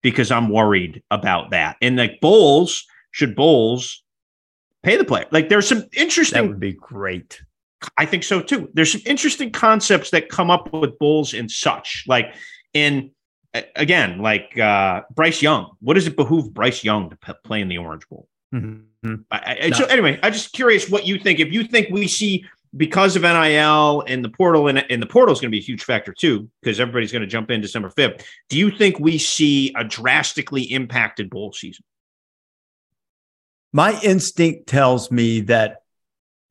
[0.00, 1.76] because I'm worried about that.
[1.82, 4.04] And like bowls, should bowls
[4.84, 5.26] pay the player?
[5.32, 6.40] Like there's some interesting.
[6.40, 7.42] that would be great.
[7.96, 8.70] I think so too.
[8.74, 12.04] There's some interesting concepts that come up with bulls and such.
[12.06, 12.34] Like
[12.72, 13.10] in
[13.76, 15.76] again, like uh Bryce Young.
[15.80, 18.28] What does it behoove Bryce Young to p- play in the Orange Bowl?
[18.54, 18.84] Mhm.
[19.30, 21.40] I, I, So anyway, I'm just curious what you think.
[21.40, 22.44] If you think we see
[22.76, 25.64] because of NIL and the portal, and, and the portal is going to be a
[25.64, 28.24] huge factor too, because everybody's going to jump in December 5th.
[28.48, 31.84] Do you think we see a drastically impacted bowl season?
[33.72, 35.82] My instinct tells me that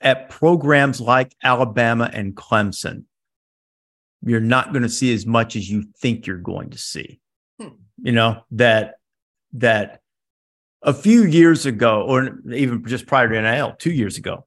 [0.04, 3.06] at programs like Alabama and Clemson,
[4.22, 7.20] you're not going to see as much as you think you're going to see.
[7.60, 7.70] Hmm.
[8.02, 8.96] You know, that
[9.54, 10.02] that
[10.82, 14.46] a few years ago, or even just prior to NIL, two years ago,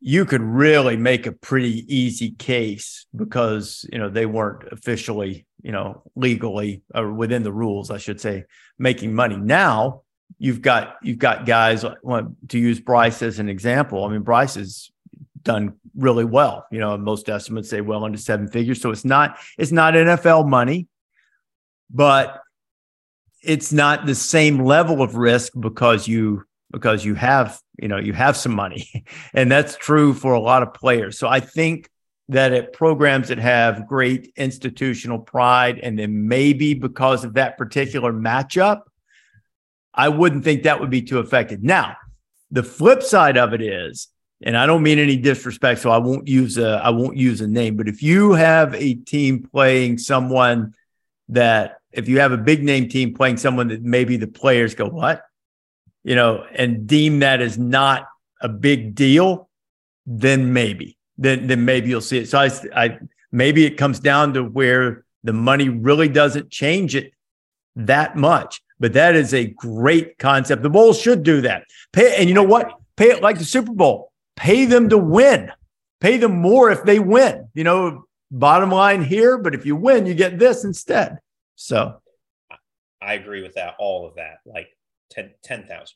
[0.00, 5.72] you could really make a pretty easy case because you know they weren't officially, you
[5.72, 8.44] know, legally or within the rules, I should say,
[8.78, 9.36] making money.
[9.36, 10.02] Now
[10.38, 14.04] you've got you've got guys to use Bryce as an example.
[14.04, 14.90] I mean, Bryce has
[15.42, 16.66] done really well.
[16.70, 18.80] You know, most estimates say well into seven figures.
[18.80, 20.88] So it's not it's not NFL money,
[21.90, 22.40] but
[23.42, 28.12] it's not the same level of risk because you because you have you know you
[28.12, 29.04] have some money
[29.34, 31.88] and that's true for a lot of players so i think
[32.28, 38.12] that at programs that have great institutional pride and then maybe because of that particular
[38.12, 38.82] matchup
[39.94, 41.96] i wouldn't think that would be too affected now
[42.50, 44.08] the flip side of it is
[44.42, 47.46] and i don't mean any disrespect so i won't use a i won't use a
[47.46, 50.74] name but if you have a team playing someone
[51.28, 54.86] that if you have a big name team playing someone that maybe the players go,
[54.86, 55.24] what?
[56.04, 58.08] You know, and deem that as not
[58.40, 59.48] a big deal,
[60.06, 62.28] then maybe, then then maybe you'll see it.
[62.28, 62.98] So I, I
[63.30, 67.12] maybe it comes down to where the money really doesn't change it
[67.76, 68.62] that much.
[68.82, 70.64] But that is a great concept.
[70.64, 71.66] The Bulls should do that.
[71.92, 72.68] Pay, and you know what?
[72.96, 74.10] Pay it like the Super Bowl.
[74.34, 75.52] Pay them to win.
[76.00, 77.48] Pay them more if they win.
[77.54, 79.38] You know, bottom line here.
[79.38, 81.18] But if you win, you get this instead.
[81.54, 82.00] So
[83.00, 84.76] I agree with that, all of that, like
[85.10, 85.94] 10,000 percent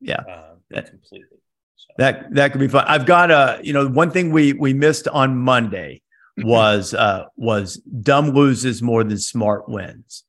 [0.00, 0.18] Yeah.
[0.18, 1.38] Um, that, completely.
[1.74, 1.88] So.
[1.98, 2.84] That that could be fun.
[2.86, 6.02] I've got a, you know, one thing we we missed on Monday
[6.38, 10.22] was uh was dumb loses more than smart wins.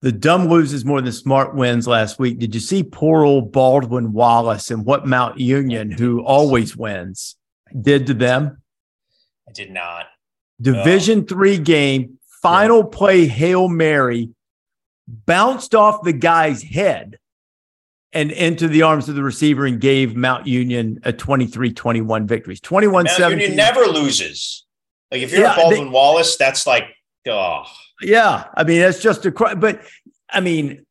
[0.00, 2.38] The dumb loses more than smart wins last week.
[2.38, 7.36] Did you see poor old Baldwin Wallace and what Mount Union, who always wins,
[7.80, 8.62] did to them?
[9.48, 10.06] I did not.
[10.60, 11.26] Division oh.
[11.26, 14.30] three game, final play Hail Mary
[15.08, 17.18] bounced off the guy's head
[18.12, 22.60] and into the arms of the receiver and gave Mount Union a 23-21 victories.
[22.60, 24.64] 21 Mount Union never loses.
[25.10, 26.84] Like if you're yeah, Baldwin they, Wallace, that's like,
[27.26, 27.64] oh.
[28.02, 28.44] Yeah.
[28.54, 29.82] I mean, that's just a but
[30.30, 30.84] I mean,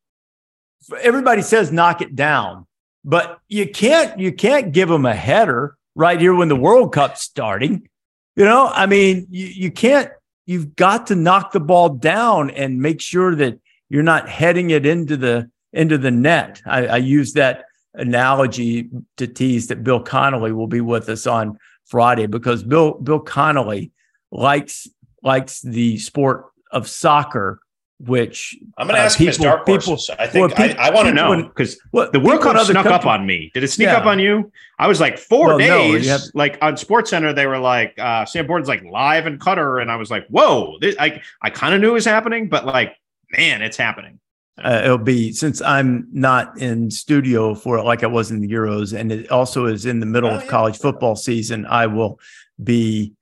[1.02, 2.66] everybody says knock it down,
[3.04, 7.22] but you can't you can't give them a header right here when the World Cup's
[7.22, 7.88] starting.
[8.36, 10.12] You know, I mean, you, you can't
[10.46, 14.86] you've got to knock the ball down and make sure that you're not heading it
[14.86, 16.62] into the into the net.
[16.66, 21.58] I, I use that analogy to tease that Bill Connolly will be with us on
[21.86, 23.92] Friday because Bill Bill Connolly
[24.32, 24.88] likes
[25.24, 27.62] likes the sport of soccer
[28.00, 31.08] which I'm going to uh, ask people, dark people, I think well, I, I want
[31.08, 33.50] to know because the World Cup snuck country, up on me.
[33.54, 33.98] Did it sneak yeah.
[33.98, 34.52] up on you?
[34.78, 36.06] I was like four well, days.
[36.06, 39.82] No, have, like on SportsCenter, they were like uh, Sam Borden's like live in Qatar,
[39.82, 40.78] and I was like, whoa!
[40.80, 42.96] This, I I kind of knew it was happening, but like,
[43.36, 44.20] man, it's happening.
[44.64, 48.48] Uh, it'll be since I'm not in studio for it like I was in the
[48.48, 50.50] Euros, and it also is in the middle oh, of yeah.
[50.50, 51.66] college football season.
[51.66, 52.20] I will
[52.64, 53.14] be,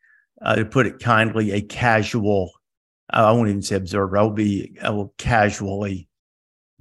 [0.42, 2.52] uh, to put it kindly, a casual
[3.10, 4.18] I won't even say observer.
[4.18, 6.08] I will be, I will casually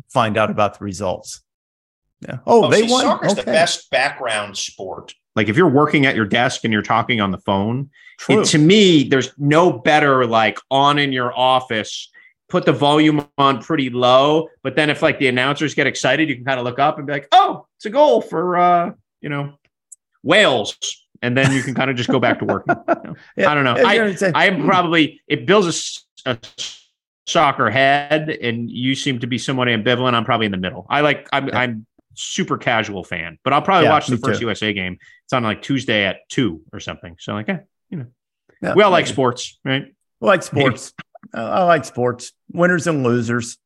[0.09, 1.43] find out about the results.
[2.21, 2.39] Yeah.
[2.47, 3.03] Oh, oh they see, won.
[3.03, 3.43] Soccer's okay.
[3.43, 5.15] the best background sport.
[5.37, 7.91] Like if you're working at your desk and you're talking on the phone,
[8.29, 12.11] it, to me, there's no better like on in your office.
[12.49, 16.37] Put the volume on pretty low, but then if like the announcers get excited, you
[16.37, 19.29] can kind of look up and be like, "Oh, it's a goal for uh, you
[19.29, 19.55] know,
[20.23, 20.79] Wales."
[21.25, 22.65] and then you can kind of just go back to work.
[22.69, 23.15] You know?
[23.37, 23.77] yeah, I don't know.
[23.79, 25.73] I, I am probably it builds a
[27.27, 30.15] soccer head, and you seem to be somewhat ambivalent.
[30.15, 30.87] I'm probably in the middle.
[30.89, 31.29] I like.
[31.33, 31.49] I'm.
[31.49, 31.59] Yeah.
[31.59, 34.47] I'm super casual fan, but I'll probably yeah, watch the first too.
[34.47, 34.99] USA game.
[35.25, 37.17] It's on like Tuesday at two or something.
[37.19, 37.61] So like, yeah,
[37.91, 38.07] you know,
[38.63, 39.95] yeah, we all like sports, right?
[40.23, 40.93] I like sports.
[41.35, 42.33] I like sports.
[42.53, 43.59] Winners and losers.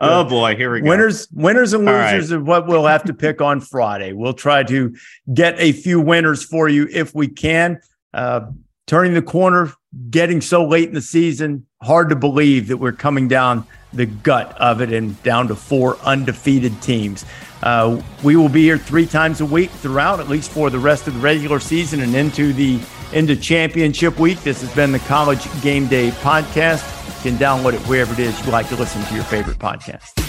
[0.00, 0.88] Oh boy, here we go.
[0.88, 2.38] Winners, winners and losers right.
[2.38, 4.12] of what we'll have to pick on Friday.
[4.12, 4.94] We'll try to
[5.32, 7.80] get a few winners for you if we can.
[8.12, 8.50] Uh,
[8.86, 9.72] turning the corner,
[10.10, 14.56] getting so late in the season, hard to believe that we're coming down the gut
[14.58, 17.24] of it and down to four undefeated teams.
[17.62, 21.06] Uh, we will be here three times a week throughout, at least for the rest
[21.06, 22.80] of the regular season and into the
[23.12, 24.40] into championship week.
[24.42, 26.86] This has been the College Game Day podcast.
[27.24, 30.19] You can download it wherever it is you like to listen to your favorite podcast.